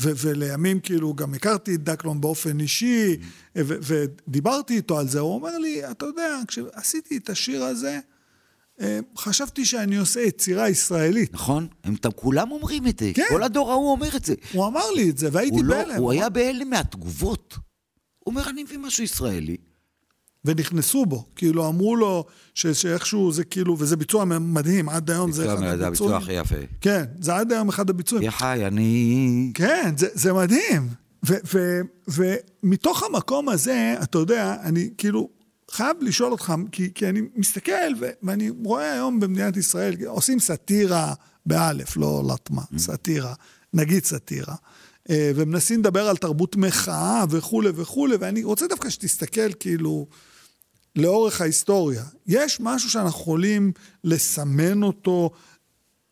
ו- 0.00 0.12
ולימים 0.16 0.80
כאילו 0.80 1.14
גם 1.14 1.34
הכרתי 1.34 1.74
את 1.74 1.82
דקלון 1.82 2.20
באופן 2.20 2.60
אישי, 2.60 3.16
ו- 3.58 3.78
ודיברתי 3.82 4.76
איתו 4.76 4.98
על 4.98 5.08
זה, 5.08 5.20
הוא 5.20 5.34
אומר 5.34 5.58
לי, 5.58 5.90
אתה 5.90 6.06
יודע, 6.06 6.38
כשעשיתי 6.48 7.16
את 7.16 7.30
השיר 7.30 7.64
הזה, 7.64 8.00
אה, 8.80 9.00
חשבתי 9.18 9.64
שאני 9.64 9.96
עושה 9.96 10.20
יצירה 10.20 10.68
ישראלית. 10.68 11.34
נכון, 11.34 11.66
הם 11.84 11.96
כולם 12.16 12.50
אומרים 12.50 12.86
את 12.86 12.98
זה, 12.98 13.10
כן. 13.14 13.22
כל 13.28 13.42
הדור 13.42 13.72
ההוא 13.72 13.92
אומר 13.92 14.16
את 14.16 14.24
זה. 14.24 14.34
הוא 14.52 14.66
אמר 14.66 14.90
לי 14.90 15.10
את 15.10 15.18
זה, 15.18 15.28
והייתי 15.32 15.62
בהלם. 15.62 15.88
לא, 15.88 15.94
הוא 15.94 16.12
היה 16.12 16.28
בהלם 16.28 16.70
מהתגובות. 16.70 17.54
הוא 18.18 18.32
אומר, 18.32 18.50
אני 18.50 18.62
מביא 18.62 18.78
משהו 18.78 19.04
ישראלי. 19.04 19.56
ונכנסו 20.46 21.06
בו, 21.06 21.24
כאילו 21.36 21.68
אמרו 21.68 21.96
לו 21.96 22.24
ש, 22.54 22.66
שאיכשהו 22.66 23.32
זה 23.32 23.44
כאילו, 23.44 23.76
וזה 23.78 23.96
ביצוע 23.96 24.24
מדהים, 24.24 24.88
עד 24.88 25.10
היום 25.10 25.32
זה 25.32 25.44
אחד 25.44 25.52
הביצועים. 25.52 25.78
זה 25.78 25.86
הביצוע 25.86 26.16
הכי 26.16 26.32
יפה. 26.32 26.56
כן, 26.80 27.04
זה 27.20 27.36
עד 27.36 27.52
היום 27.52 27.68
אחד 27.68 27.90
הביצועים. 27.90 28.24
יא 28.24 28.30
חי, 28.30 28.62
אני... 28.66 29.50
כן, 29.54 29.94
זה, 29.96 30.08
זה 30.14 30.32
מדהים. 30.32 30.88
ומתוך 32.08 33.02
המקום 33.02 33.48
הזה, 33.48 33.94
אתה 34.02 34.18
יודע, 34.18 34.56
אני 34.62 34.90
כאילו 34.98 35.28
חייב 35.70 35.96
לשאול 36.00 36.32
אותך, 36.32 36.54
כי, 36.72 36.90
כי 36.94 37.08
אני 37.08 37.20
מסתכל 37.36 37.72
ו, 38.00 38.08
ואני 38.22 38.50
רואה 38.64 38.92
היום 38.92 39.20
במדינת 39.20 39.56
ישראל, 39.56 39.94
עושים 40.06 40.40
סאטירה 40.40 41.14
באלף, 41.46 41.96
לא 41.96 42.22
לטמה, 42.32 42.62
mm. 42.62 42.78
סאטירה, 42.78 43.34
נגיד 43.74 44.04
סאטירה. 44.04 44.54
אה, 45.10 45.30
ומנסים 45.34 45.80
לדבר 45.80 46.08
על 46.08 46.16
תרבות 46.16 46.56
מחאה 46.56 47.24
וכולי 47.30 47.68
וכולי, 47.74 48.16
ואני 48.20 48.44
רוצה 48.44 48.66
דווקא 48.66 48.90
שתסתכל 48.90 49.52
כאילו 49.52 50.06
לאורך 50.96 51.40
ההיסטוריה. 51.40 52.04
יש 52.26 52.60
משהו 52.60 52.90
שאנחנו 52.90 53.20
יכולים 53.20 53.72
לסמן 54.04 54.82
אותו, 54.82 55.30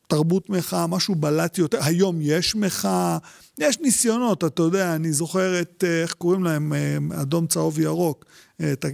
תרבות 0.07 0.51
מחאה, 0.51 0.87
משהו 0.87 1.15
בלט 1.15 1.59
יותר. 1.59 1.79
היום 1.85 2.19
יש 2.21 2.57
מחאה, 2.57 3.19
יש 3.59 3.81
ניסיונות, 3.81 4.45
אתה 4.45 4.63
יודע, 4.63 4.95
אני 4.95 5.13
זוכר 5.13 5.61
את, 5.61 5.85
אה, 5.87 6.03
איך 6.03 6.13
קוראים 6.13 6.45
להם, 6.45 6.73
אה, 6.73 6.97
אדום, 7.23 7.47
צהוב, 7.47 7.79
ירוק, 7.79 8.25
את 8.73 8.85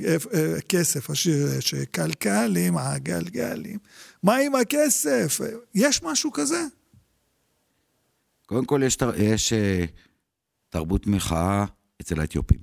הכסף, 0.58 1.10
השיר 1.10 1.60
שקלקלים, 1.60 2.78
הגלגלים. 2.78 3.78
מה 4.22 4.36
עם 4.36 4.54
הכסף? 4.54 5.40
יש 5.74 6.02
משהו 6.02 6.32
כזה? 6.32 6.64
קודם 8.46 8.64
כל, 8.64 8.80
יש, 8.84 8.98
יש 9.16 9.52
תרבות 10.68 11.06
מחאה 11.06 11.64
אצל 12.00 12.20
האתיופים. 12.20 12.58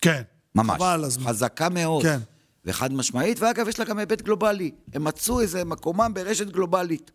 כן. 0.00 0.22
ממש. 0.54 0.76
חבל 0.76 1.04
הזמן. 1.04 1.28
חזקה 1.28 1.68
מאוד. 1.68 2.02
כן. 2.02 2.18
וחד 2.64 2.92
משמעית, 2.92 3.40
ואגב, 3.40 3.68
יש 3.68 3.78
לה 3.78 3.84
גם 3.84 3.98
היבט 3.98 4.22
גלובלי. 4.22 4.70
הם 4.92 5.04
מצאו 5.04 5.40
איזה 5.40 5.64
מקומם 5.64 6.12
ברשת 6.14 6.46
גלובלית. 6.46 7.10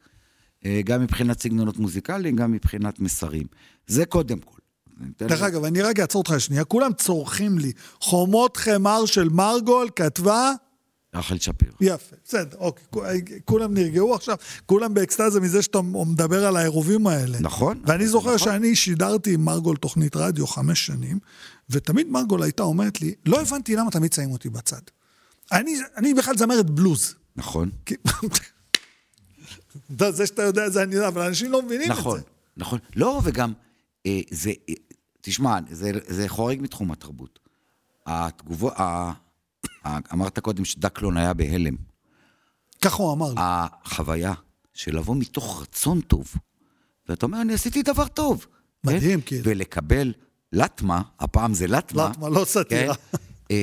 אה, 0.65 0.81
גם 0.85 1.01
מבחינת 1.01 1.41
סגנונות 1.41 1.77
מוזיקליים, 1.77 2.35
גם 2.35 2.51
מבחינת 2.51 2.99
מסרים. 2.99 3.47
זה 3.87 4.05
קודם 4.05 4.39
כל. 4.39 4.57
דרך 5.19 5.41
אגב, 5.41 5.63
אני 5.63 5.81
רגע 5.81 6.01
אעצור 6.01 6.21
אותך 6.21 6.41
שנייה, 6.41 6.63
כולם 6.63 6.93
צורכים 6.93 7.59
לי. 7.59 7.71
חומות 8.01 8.57
חמר 8.57 9.05
של 9.05 9.29
מרגול 9.29 9.89
כתבה... 9.95 10.51
רחל 11.15 11.37
שפירא. 11.39 11.71
יפה, 11.81 12.15
בסדר, 12.25 12.57
אוקיי. 12.57 13.21
כולם 13.45 13.73
נרגעו 13.73 14.15
עכשיו, 14.15 14.37
כולם 14.65 14.93
באקסטזה 14.93 15.39
מזה 15.39 15.61
שאתה 15.61 15.81
מדבר 15.81 16.45
על 16.45 16.57
העירובים 16.57 17.07
האלה. 17.07 17.37
נכון. 17.41 17.81
ואני 17.85 18.07
זוכר 18.07 18.35
נכון. 18.35 18.47
שאני 18.53 18.75
שידרתי 18.75 19.33
עם 19.33 19.45
מרגול 19.45 19.77
תוכנית 19.77 20.15
רדיו 20.15 20.47
חמש 20.47 20.85
שנים, 20.85 21.19
ותמיד 21.69 22.07
מרגול 22.09 22.43
הייתה 22.43 22.63
אומרת 22.63 23.01
לי, 23.01 23.13
לא 23.25 23.41
הבנתי 23.41 23.75
למה 23.75 23.91
תמיד 23.91 24.13
שמים 24.13 24.31
אותי 24.31 24.49
בצד. 24.49 24.81
אני, 25.51 25.75
אני 25.97 26.13
בכלל 26.13 26.37
זמרת 26.37 26.69
בלוז. 26.69 27.15
נכון. 27.35 27.69
זה 29.89 30.25
שאתה 30.27 30.43
יודע, 30.43 30.69
זה 30.69 30.83
אני 30.83 30.95
יודע, 30.95 31.07
אבל 31.07 31.21
אנשים 31.21 31.51
לא 31.51 31.61
מבינים 31.61 31.91
נכון, 31.91 32.19
את 32.19 32.23
זה. 32.23 32.29
נכון, 32.57 32.79
נכון. 32.79 32.79
לא, 32.95 33.21
וגם, 33.23 33.53
אה, 34.05 34.19
זה, 34.31 34.51
אה, 34.69 34.73
תשמע, 35.21 35.59
זה, 35.71 35.91
זה 36.07 36.29
חורג 36.29 36.61
מתחום 36.61 36.91
התרבות. 36.91 37.39
התגובות, 38.05 38.73
ה, 38.77 39.11
ה, 39.85 39.97
אמרת 40.13 40.39
קודם 40.39 40.65
שדקלון 40.65 41.17
היה 41.17 41.33
בהלם. 41.33 41.75
ככה 42.81 43.03
הוא 43.03 43.13
אמר 43.13 43.29
לי. 43.29 43.35
החוויה 43.37 44.33
של 44.73 44.97
לבוא 44.97 45.15
מתוך 45.15 45.61
רצון 45.61 46.01
טוב, 46.01 46.35
ואתה 47.09 47.25
אומר, 47.25 47.41
אני 47.41 47.53
עשיתי 47.53 47.83
דבר 47.83 48.07
טוב. 48.07 48.45
מדהים, 48.83 49.21
כן? 49.21 49.27
כאילו. 49.27 49.43
ולקבל 49.45 50.13
לטמה, 50.53 51.01
הפעם 51.19 51.53
זה 51.53 51.67
לטמה. 51.67 52.09
לטמה, 52.09 52.29
לא 52.29 52.45
סאטירה. 52.45 52.95
כן? 52.95 53.55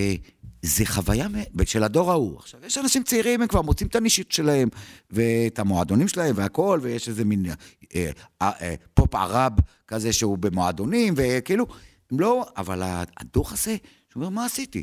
אה, 0.65 0.69
זה 0.69 0.87
חוויה 0.87 1.29
של 1.65 1.85
הדור 1.85 2.11
ההוא. 2.11 2.39
עכשיו, 2.39 2.61
יש 2.67 2.79
אנשים 2.79 3.03
צעירים, 3.03 3.43
הם 3.43 3.49
כבר 3.49 3.63
מוצאים 3.63 3.89
את 3.89 3.97
הנישית 3.97 4.33
שלהם, 4.33 4.69
ואת 5.11 5.59
המועדונים 5.59 6.09
שלהם 6.09 6.35
והכול, 6.39 6.81
ויש 6.83 7.09
איזה 7.09 7.25
מין 7.25 7.47
אה, 7.47 8.11
אה, 8.43 8.51
אה, 8.61 8.75
פופ 8.95 9.15
ערב 9.15 9.53
כזה 9.89 10.13
שהוא 10.13 10.39
במועדונים, 10.39 11.15
וכאילו, 11.17 11.67
הם 12.11 12.21
לא, 12.21 12.47
אבל 12.57 12.83
הדור 13.17 13.47
הזה, 13.51 13.77
שהוא 14.13 14.21
אומר, 14.21 14.29
מה 14.29 14.45
עשיתי? 14.45 14.83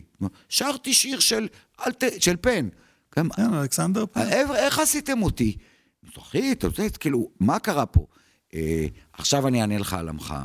שרתי 0.50 0.94
שיר 0.94 1.20
של, 1.20 1.48
אלט, 1.88 2.04
של 2.20 2.36
פן. 2.41 2.67
כן, 3.12 3.28
אלכסנדר 3.39 4.06
פן. 4.06 4.22
איך, 4.22 4.52
איך 4.52 4.80
עשיתם 4.80 5.24
אותי? 5.24 5.58
מזרחית, 6.04 6.63
כאילו, 7.00 7.30
מה 7.39 7.60
קרה 7.60 7.86
פה? 7.86 8.06
אה, 8.54 8.86
עכשיו 9.13 9.48
אני 9.48 9.62
אענה 9.62 9.78
לך 9.78 9.94
על 9.94 10.10
עמך. 10.10 10.36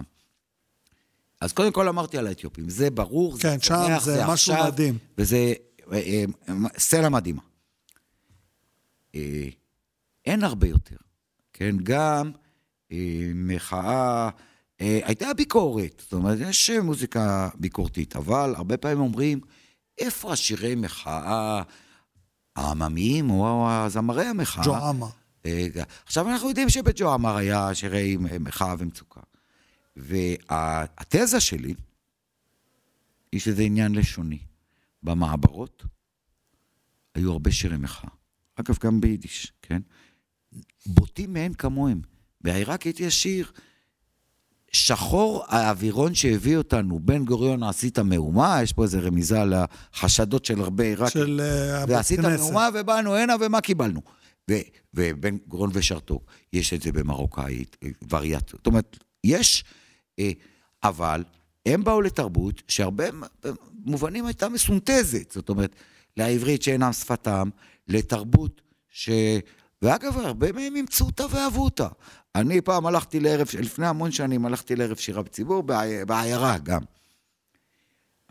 אז 1.40 1.52
קודם 1.52 1.72
כל 1.72 1.88
אמרתי 1.88 2.18
על 2.18 2.26
האתיופים, 2.26 2.68
זה 2.68 2.90
ברור, 2.90 3.38
כן, 3.38 3.54
זה 3.54 3.58
צומח, 3.58 4.02
זה 4.04 4.26
משהו 4.26 4.52
עכשיו, 4.52 4.66
מדהים. 4.66 4.98
וזה 5.18 5.52
אה, 5.92 5.98
אה, 6.48 6.54
סלע 6.78 7.08
מדהימה. 7.08 7.42
אה, 9.14 9.48
אין 10.24 10.44
הרבה 10.44 10.68
יותר, 10.68 10.96
כן? 11.52 11.76
גם 11.82 12.30
אה, 12.92 13.30
מחאה, 13.34 14.28
אה, 14.80 15.00
הייתה 15.04 15.34
ביקורת, 15.34 16.02
זאת 16.02 16.12
אומרת, 16.12 16.38
יש 16.40 16.70
מוזיקה 16.70 17.48
ביקורתית, 17.54 18.16
אבל 18.16 18.54
הרבה 18.56 18.76
פעמים 18.76 19.00
אומרים, 19.00 19.40
איפה 19.98 20.32
השירי 20.32 20.74
מחאה 20.74 21.62
העממיים 22.56 23.30
או 23.30 23.70
הזמרי 23.70 24.26
המחאה? 24.26 24.64
ג'ו 24.64 24.76
עמה. 24.76 25.06
אה, 25.46 25.66
עכשיו, 26.06 26.28
אנחנו 26.28 26.48
יודעים 26.48 26.68
שבג'ו 26.68 27.12
עמר 27.12 27.36
היה 27.36 27.74
שירי 27.74 28.16
מחאה 28.40 28.74
ומצוקה. 28.78 29.20
והתזה 29.96 31.40
שלי 31.40 31.74
היא 33.32 33.40
שזה 33.40 33.62
עניין 33.62 33.94
לשוני. 33.94 34.38
במעברות 35.02 35.84
היו 37.14 37.32
הרבה 37.32 37.52
שירי 37.52 37.76
מחאה. 37.76 38.10
אגב, 38.56 38.76
גם 38.84 39.00
ביידיש, 39.00 39.52
כן? 39.62 39.82
בוטים 40.86 41.32
מאין 41.32 41.54
כמוהם. 41.54 42.00
בעיראקית 42.40 43.00
יש 43.00 43.22
שיר, 43.22 43.52
שחור 44.72 45.44
האווירון 45.46 46.14
שהביא 46.14 46.56
אותנו, 46.56 47.00
בן 47.00 47.24
גוריון 47.24 47.62
עשית 47.62 47.98
מהומה, 47.98 48.58
יש 48.62 48.72
פה 48.72 48.82
איזו 48.82 48.98
רמיזה 49.02 49.38
לחשדות 49.44 50.44
של 50.44 50.60
הרבה 50.60 50.84
עיראקים. 50.84 51.22
של 51.22 51.40
אה, 51.40 51.82
הבית 51.82 51.96
ועשית 51.96 52.20
כנסת. 52.20 52.42
מהומה 52.42 52.68
ובאנו 52.74 53.14
הנה 53.14 53.34
ומה 53.40 53.60
קיבלנו. 53.60 54.00
ו- 54.50 54.60
ובן 54.94 55.36
גוריון 55.48 55.70
ושרתוק, 55.72 56.30
יש 56.52 56.74
את 56.74 56.82
זה 56.82 56.92
במרוקאית, 56.92 57.76
אה, 57.82 57.88
וריאציות. 58.10 58.60
זאת 58.60 58.66
אומרת, 58.66 58.96
יש, 59.24 59.64
אבל 60.82 61.24
הם 61.66 61.84
באו 61.84 62.02
לתרבות 62.02 62.62
שהרבה 62.68 63.04
מובנים 63.84 64.26
הייתה 64.26 64.48
מסונתזת. 64.48 65.30
זאת 65.32 65.48
אומרת, 65.48 65.76
לעברית 66.16 66.62
שאינם 66.62 66.92
שפתם, 66.92 67.48
לתרבות 67.88 68.60
ש... 68.88 69.10
ואגב, 69.82 70.18
הרבה 70.18 70.52
מהם 70.52 70.76
אימצו 70.76 71.04
אותה 71.04 71.24
ואהבו 71.30 71.64
אותה. 71.64 71.88
אני 72.34 72.60
פעם 72.60 72.86
הלכתי 72.86 73.20
לערב, 73.20 73.48
לפני 73.58 73.86
המון 73.86 74.12
שנים 74.12 74.46
הלכתי 74.46 74.76
לערב 74.76 74.96
שירה 74.96 75.22
בציבור, 75.22 75.62
בעי- 75.62 76.04
בעיירה 76.04 76.58
גם. 76.58 76.80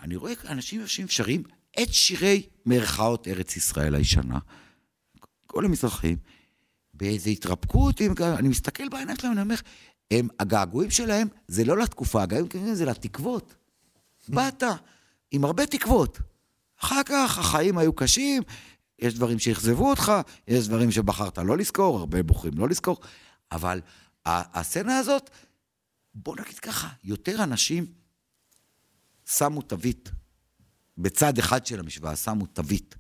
אני 0.02 0.16
רואה 0.16 0.34
אנשים 0.48 0.82
יושבים 0.82 1.08
שרים 1.08 1.44
את 1.82 1.94
שירי 1.94 2.44
מירכאות 2.66 3.28
ארץ 3.28 3.56
ישראל 3.58 3.96
הישנה. 3.96 4.40
כל 5.48 5.66
המזרחים, 5.66 6.18
באיזו 6.94 7.30
התרפקות, 7.30 8.02
אני 8.22 8.48
מסתכל 8.48 8.90
בעיניים 8.90 9.18
שלהם, 9.18 9.34
אני 9.34 9.42
אומר, 9.42 9.56
הם, 10.12 10.28
הגעגועים 10.40 10.92
שלהם 10.92 11.28
זה 11.48 11.64
לא 11.64 11.78
לתקופה, 11.78 12.24
הגעגועים 12.24 12.52
שלהם 12.52 12.76
זה 12.76 12.86
לתקוות. 12.86 13.56
באת 14.30 14.64
עם 15.32 15.46
הרבה 15.46 15.66
תקוות. 15.66 16.20
אחר 16.80 17.02
כך 17.06 17.38
החיים 17.38 17.78
היו 17.78 17.94
קשים, 17.94 18.44
יש 19.00 19.14
דברים 19.14 19.40
שאכזבו 19.40 19.90
אותך, 19.90 20.12
יש 20.48 20.68
דברים 20.68 20.92
שבחרת 20.92 21.38
לא 21.38 21.58
לזכור, 21.58 21.98
הרבה 21.98 22.24
בוחרים 22.24 22.54
לא 22.58 22.70
לזכור, 22.70 23.00
אבל 23.52 23.82
הסצנה 24.26 24.98
הזאת, 24.98 25.30
בוא 26.14 26.36
נגיד 26.36 26.60
ככה, 26.60 26.90
יותר 27.04 27.44
אנשים 27.44 27.86
שמו 29.26 29.62
תווית, 29.62 30.12
בצד 30.98 31.38
אחד 31.38 31.66
של 31.66 31.80
המשוואה 31.80 32.16
שמו 32.16 32.46
תווית 32.46 32.96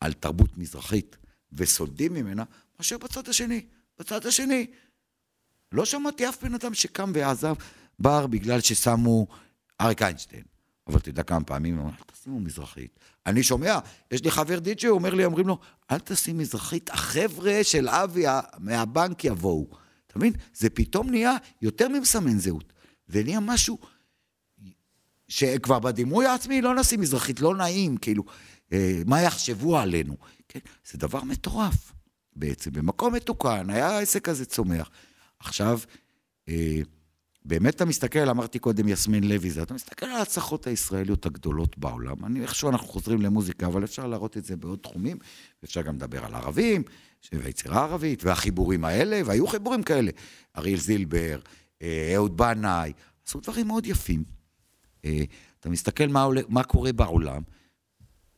על 0.00 0.12
תרבות 0.12 0.58
מזרחית 0.58 1.16
וסולדים 1.52 2.14
ממנה, 2.14 2.44
מאשר 2.78 2.98
בצד 2.98 3.28
השני. 3.28 3.66
בצד 3.98 4.26
השני, 4.26 4.66
לא 5.72 5.84
שמעתי 5.84 6.28
אף 6.28 6.44
בן 6.44 6.54
אדם 6.54 6.74
שקם 6.74 7.12
ועזב 7.14 7.54
בר 7.98 8.26
בגלל 8.26 8.60
ששמו 8.60 9.26
אריק 9.80 10.02
איינשטיין. 10.02 10.42
אבל 10.86 11.00
יודע 11.06 11.22
כמה 11.22 11.44
פעמים, 11.44 11.76
הוא 11.76 11.82
אומר, 11.82 11.94
אל 11.98 12.04
תשימו 12.12 12.40
מזרחית. 12.40 12.98
אני 13.26 13.42
שומע, 13.42 13.78
יש 14.10 14.24
לי 14.24 14.30
חבר 14.30 14.58
די.ג'יי, 14.58 14.90
הוא 14.90 14.98
אומר 14.98 15.14
לי, 15.14 15.24
אומרים 15.24 15.48
לו, 15.48 15.58
אל 15.90 15.98
תשים 15.98 16.38
מזרחית, 16.38 16.90
החבר'ה 16.90 17.58
של 17.62 17.88
אבי 17.88 18.24
מהבנק 18.58 19.24
יבואו. 19.24 19.66
אתה 20.06 20.18
מבין? 20.18 20.32
זה 20.54 20.70
פתאום 20.70 21.10
נהיה 21.10 21.36
יותר 21.62 21.88
ממסמן 21.88 22.38
זהות. 22.38 22.72
זה 23.06 23.22
נהיה 23.22 23.40
משהו 23.40 23.78
שכבר 25.28 25.78
בדימוי 25.78 26.26
העצמי 26.26 26.60
לא 26.60 26.74
נשים 26.74 27.00
מזרחית, 27.00 27.40
לא 27.40 27.56
נעים, 27.56 27.96
כאילו, 27.96 28.24
אה, 28.72 29.02
מה 29.06 29.22
יחשבו 29.22 29.78
עלינו? 29.78 30.16
כן? 30.48 30.60
זה 30.90 30.98
דבר 30.98 31.24
מטורף 31.24 31.92
בעצם. 32.36 32.72
במקום 32.72 33.14
מתוקן, 33.14 33.70
היה 33.70 33.90
העסק 33.90 34.28
הזה 34.28 34.44
צומח. 34.44 34.90
עכשיו, 35.44 35.78
אה, 36.48 36.80
באמת 37.44 37.74
אתה 37.74 37.84
מסתכל, 37.84 38.28
אמרתי 38.28 38.58
קודם 38.58 38.88
יסמין 38.88 39.28
לוי 39.28 39.50
זה, 39.50 39.62
אתה 39.62 39.74
מסתכל 39.74 40.06
על 40.06 40.16
ההצלחות 40.16 40.66
הישראליות 40.66 41.26
הגדולות 41.26 41.78
בעולם. 41.78 42.24
אני, 42.24 42.42
איכשהו 42.42 42.68
אנחנו 42.68 42.86
חוזרים 42.86 43.22
למוזיקה, 43.22 43.66
אבל 43.66 43.84
אפשר 43.84 44.06
להראות 44.06 44.36
את 44.36 44.44
זה 44.44 44.56
בעוד 44.56 44.78
תחומים, 44.78 45.18
אפשר 45.64 45.82
גם 45.82 45.96
לדבר 45.96 46.24
על 46.24 46.34
ערבים, 46.34 46.82
והיצירה 47.32 47.80
הערבית, 47.80 48.24
והחיבורים 48.24 48.84
האלה, 48.84 49.20
והיו 49.24 49.46
חיבורים 49.46 49.82
כאלה. 49.82 50.10
אריאל 50.58 50.78
זילבר, 50.78 51.40
אה, 51.82 52.12
אהוד 52.14 52.36
בנאי, 52.36 52.92
עשו 53.26 53.40
דברים 53.40 53.66
מאוד 53.66 53.86
יפים. 53.86 54.24
אה, 55.04 55.24
אתה 55.60 55.70
מסתכל 55.70 56.06
מה, 56.06 56.22
עולה, 56.22 56.40
מה 56.48 56.64
קורה 56.64 56.92
בעולם, 56.92 57.42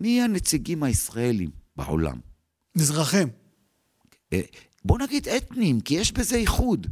מי 0.01 0.23
הנציגים 0.23 0.83
הישראלים 0.83 1.51
בעולם? 1.77 2.19
מזרחים. 2.77 3.29
בוא 4.85 4.99
נגיד 4.99 5.29
אתניים, 5.29 5.81
כי 5.81 5.95
יש 5.95 6.13
בזה 6.13 6.37
איחוד. 6.37 6.87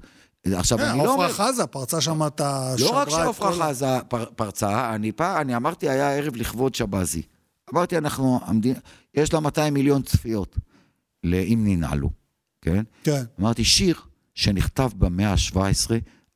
עכשיו, 0.47 0.79
כן, 0.79 0.85
אני 0.85 0.99
לא 0.99 1.13
אומר... 1.13 1.25
עפרה 1.25 1.47
חזה 1.47 1.67
פרצה 1.67 2.01
שם 2.01 2.27
את 2.27 2.41
ה... 2.41 2.75
לא 2.79 2.91
רק 2.91 3.09
שעפרה 3.09 3.33
כל 3.33 3.63
חזה 3.63 3.87
פר, 4.09 4.25
פרצה, 4.37 4.95
אני 4.95 5.13
פעם, 5.13 5.41
אני 5.41 5.57
אמרתי, 5.57 5.89
היה 5.89 6.15
ערב 6.17 6.37
לכבוד 6.37 6.75
שבזי. 6.75 7.23
אמרתי, 7.75 7.99
אנחנו, 7.99 8.41
המדינה, 8.45 8.79
יש 9.15 9.33
לה 9.33 9.41
200 9.41 9.75
מיליון 9.75 10.03
צפיות, 10.03 10.59
לאם 11.25 11.65
ננעלו, 11.67 12.11
כן? 12.63 12.83
כן. 13.05 13.23
אמרתי, 13.41 13.65
שיר 13.65 14.01
שנכתב 14.35 14.91
במאה 14.99 15.33
ה-17 15.33 15.91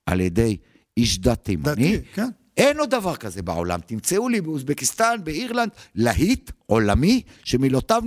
על 0.06 0.20
ידי 0.20 0.56
איש 0.96 1.18
דת 1.18 1.44
תימני, 1.44 1.96
דתי, 1.96 2.06
כן. 2.14 2.28
אין 2.56 2.78
עוד 2.78 2.90
דבר 2.90 3.16
כזה 3.16 3.42
בעולם. 3.42 3.80
תמצאו 3.80 4.28
לי 4.28 4.40
באוזבקיסטן, 4.40 5.16
באירלנד, 5.24 5.70
להיט 5.94 6.50
עולמי 6.66 7.22
שמילותיו 7.44 8.02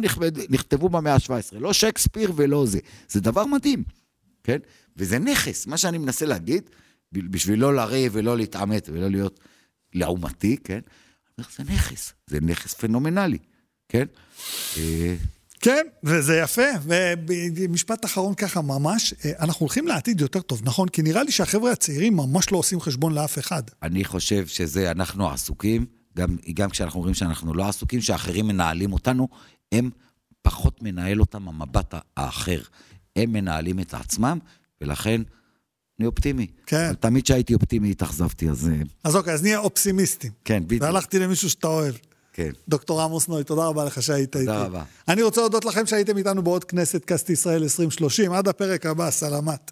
נכתבו 0.50 0.90
במאה 0.90 1.14
ה-17. 1.14 1.60
לא 1.60 1.74
שייקספיר 1.74 2.32
ולא 2.36 2.66
זה. 2.66 2.80
זה 3.10 3.22
דבר 3.22 3.46
מדהים, 3.46 3.84
כן? 4.44 4.58
וזה 4.98 5.20
נכס. 5.20 5.68
מה 5.68 5.78
שאני 5.78 5.98
מנסה 5.98 6.26
להגיד, 6.26 6.70
בשביל 7.12 7.60
לא 7.60 7.76
לריב 7.76 8.12
ולא 8.16 8.38
להתעמת 8.38 8.90
ולא 8.94 9.10
להיות 9.10 9.40
לעומתי, 9.94 10.58
כן? 10.64 10.80
זה 11.38 11.64
נכס. 11.64 12.14
זה 12.28 12.40
נכס 12.42 12.74
פנומנלי, 12.74 13.38
כן? 13.90 14.06
כן, 15.60 15.86
וזה 16.04 16.38
יפה. 16.38 16.62
ומשפט 17.58 18.06
אחרון 18.06 18.36
ככה 18.36 18.62
ממש, 18.62 19.14
אה, 19.26 19.32
אנחנו 19.40 19.64
הולכים 19.64 19.88
לעתיד 19.88 20.22
יותר 20.22 20.42
טוב, 20.42 20.62
נכון? 20.64 20.90
כי 20.90 21.02
נראה 21.02 21.24
לי 21.24 21.32
שהחבר'ה 21.32 21.72
הצעירים 21.72 22.16
ממש 22.18 22.52
לא 22.52 22.58
עושים 22.58 22.82
חשבון 22.82 23.14
לאף 23.14 23.40
אחד. 23.40 23.64
אני 23.84 24.04
חושב 24.04 24.48
שזה, 24.48 24.92
אנחנו 24.92 25.30
עסוקים, 25.30 25.86
גם, 26.18 26.36
גם 26.54 26.70
כשאנחנו 26.70 26.98
אומרים 26.98 27.14
שאנחנו 27.14 27.54
לא 27.54 27.70
עסוקים, 27.70 28.02
שאחרים 28.02 28.48
מנהלים 28.48 28.94
אותנו, 28.94 29.28
הם 29.72 29.90
פחות 30.42 30.84
מנהל 30.84 31.20
אותם 31.20 31.48
המבט 31.48 31.94
האחר. 32.18 32.62
הם 33.16 33.34
מנהלים 33.34 33.80
את 33.80 33.94
עצמם, 33.94 34.40
ולכן 34.82 35.22
אני 36.00 36.08
אופטימי. 36.08 36.48
כן. 36.66 36.86
אבל 36.86 36.96
תמיד 36.96 37.24
כשהייתי 37.24 37.54
אופטימי 37.54 37.92
התאכזבתי, 37.92 38.50
אז 38.50 38.70
אה, 38.70 38.82
אז 39.04 39.16
אוקיי, 39.16 39.34
אז 39.34 39.44
נהיה 39.44 39.60
אופסימיסטים. 39.60 40.32
כן, 40.46 40.64
בדיוק. 40.66 40.84
והלכתי 40.84 41.20
למישהו 41.20 41.50
שאתה 41.50 41.68
אוהב. 41.68 41.96
כן. 42.40 42.52
דוקטור 42.68 43.02
עמוס 43.02 43.28
נוי, 43.28 43.44
תודה 43.44 43.66
רבה 43.66 43.86
לך 43.86 44.04
שהיית 44.04 44.36
איתי. 44.36 44.46
תודה 44.46 44.64
רבה. 44.64 44.84
אני 45.08 45.22
רוצה 45.22 45.42
להודות 45.42 45.66
לכם 45.66 45.86
שהייתם 45.86 46.18
איתנו 46.18 46.44
בעוד 46.44 46.64
כנסת 46.64 47.06
קאסט 47.06 47.30
ישראל 47.30 47.64
2030. 47.64 48.34
עד 48.34 48.48
הפרק 48.48 48.86
הבא, 48.86 49.12
סלאמאת. 49.12 49.72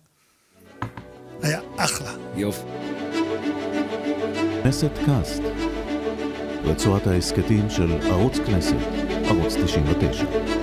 היה 1.42 1.60
אחלה. 1.78 2.12
יופי. 2.36 2.62
כנסת 4.64 4.92
קאסט, 5.06 5.42
רצועת 6.64 7.08
ההסכתים 7.08 7.70
של 7.70 7.92
ערוץ 8.02 8.38
כנסת, 8.38 8.76
ערוץ 9.26 9.54
99. 9.66 10.57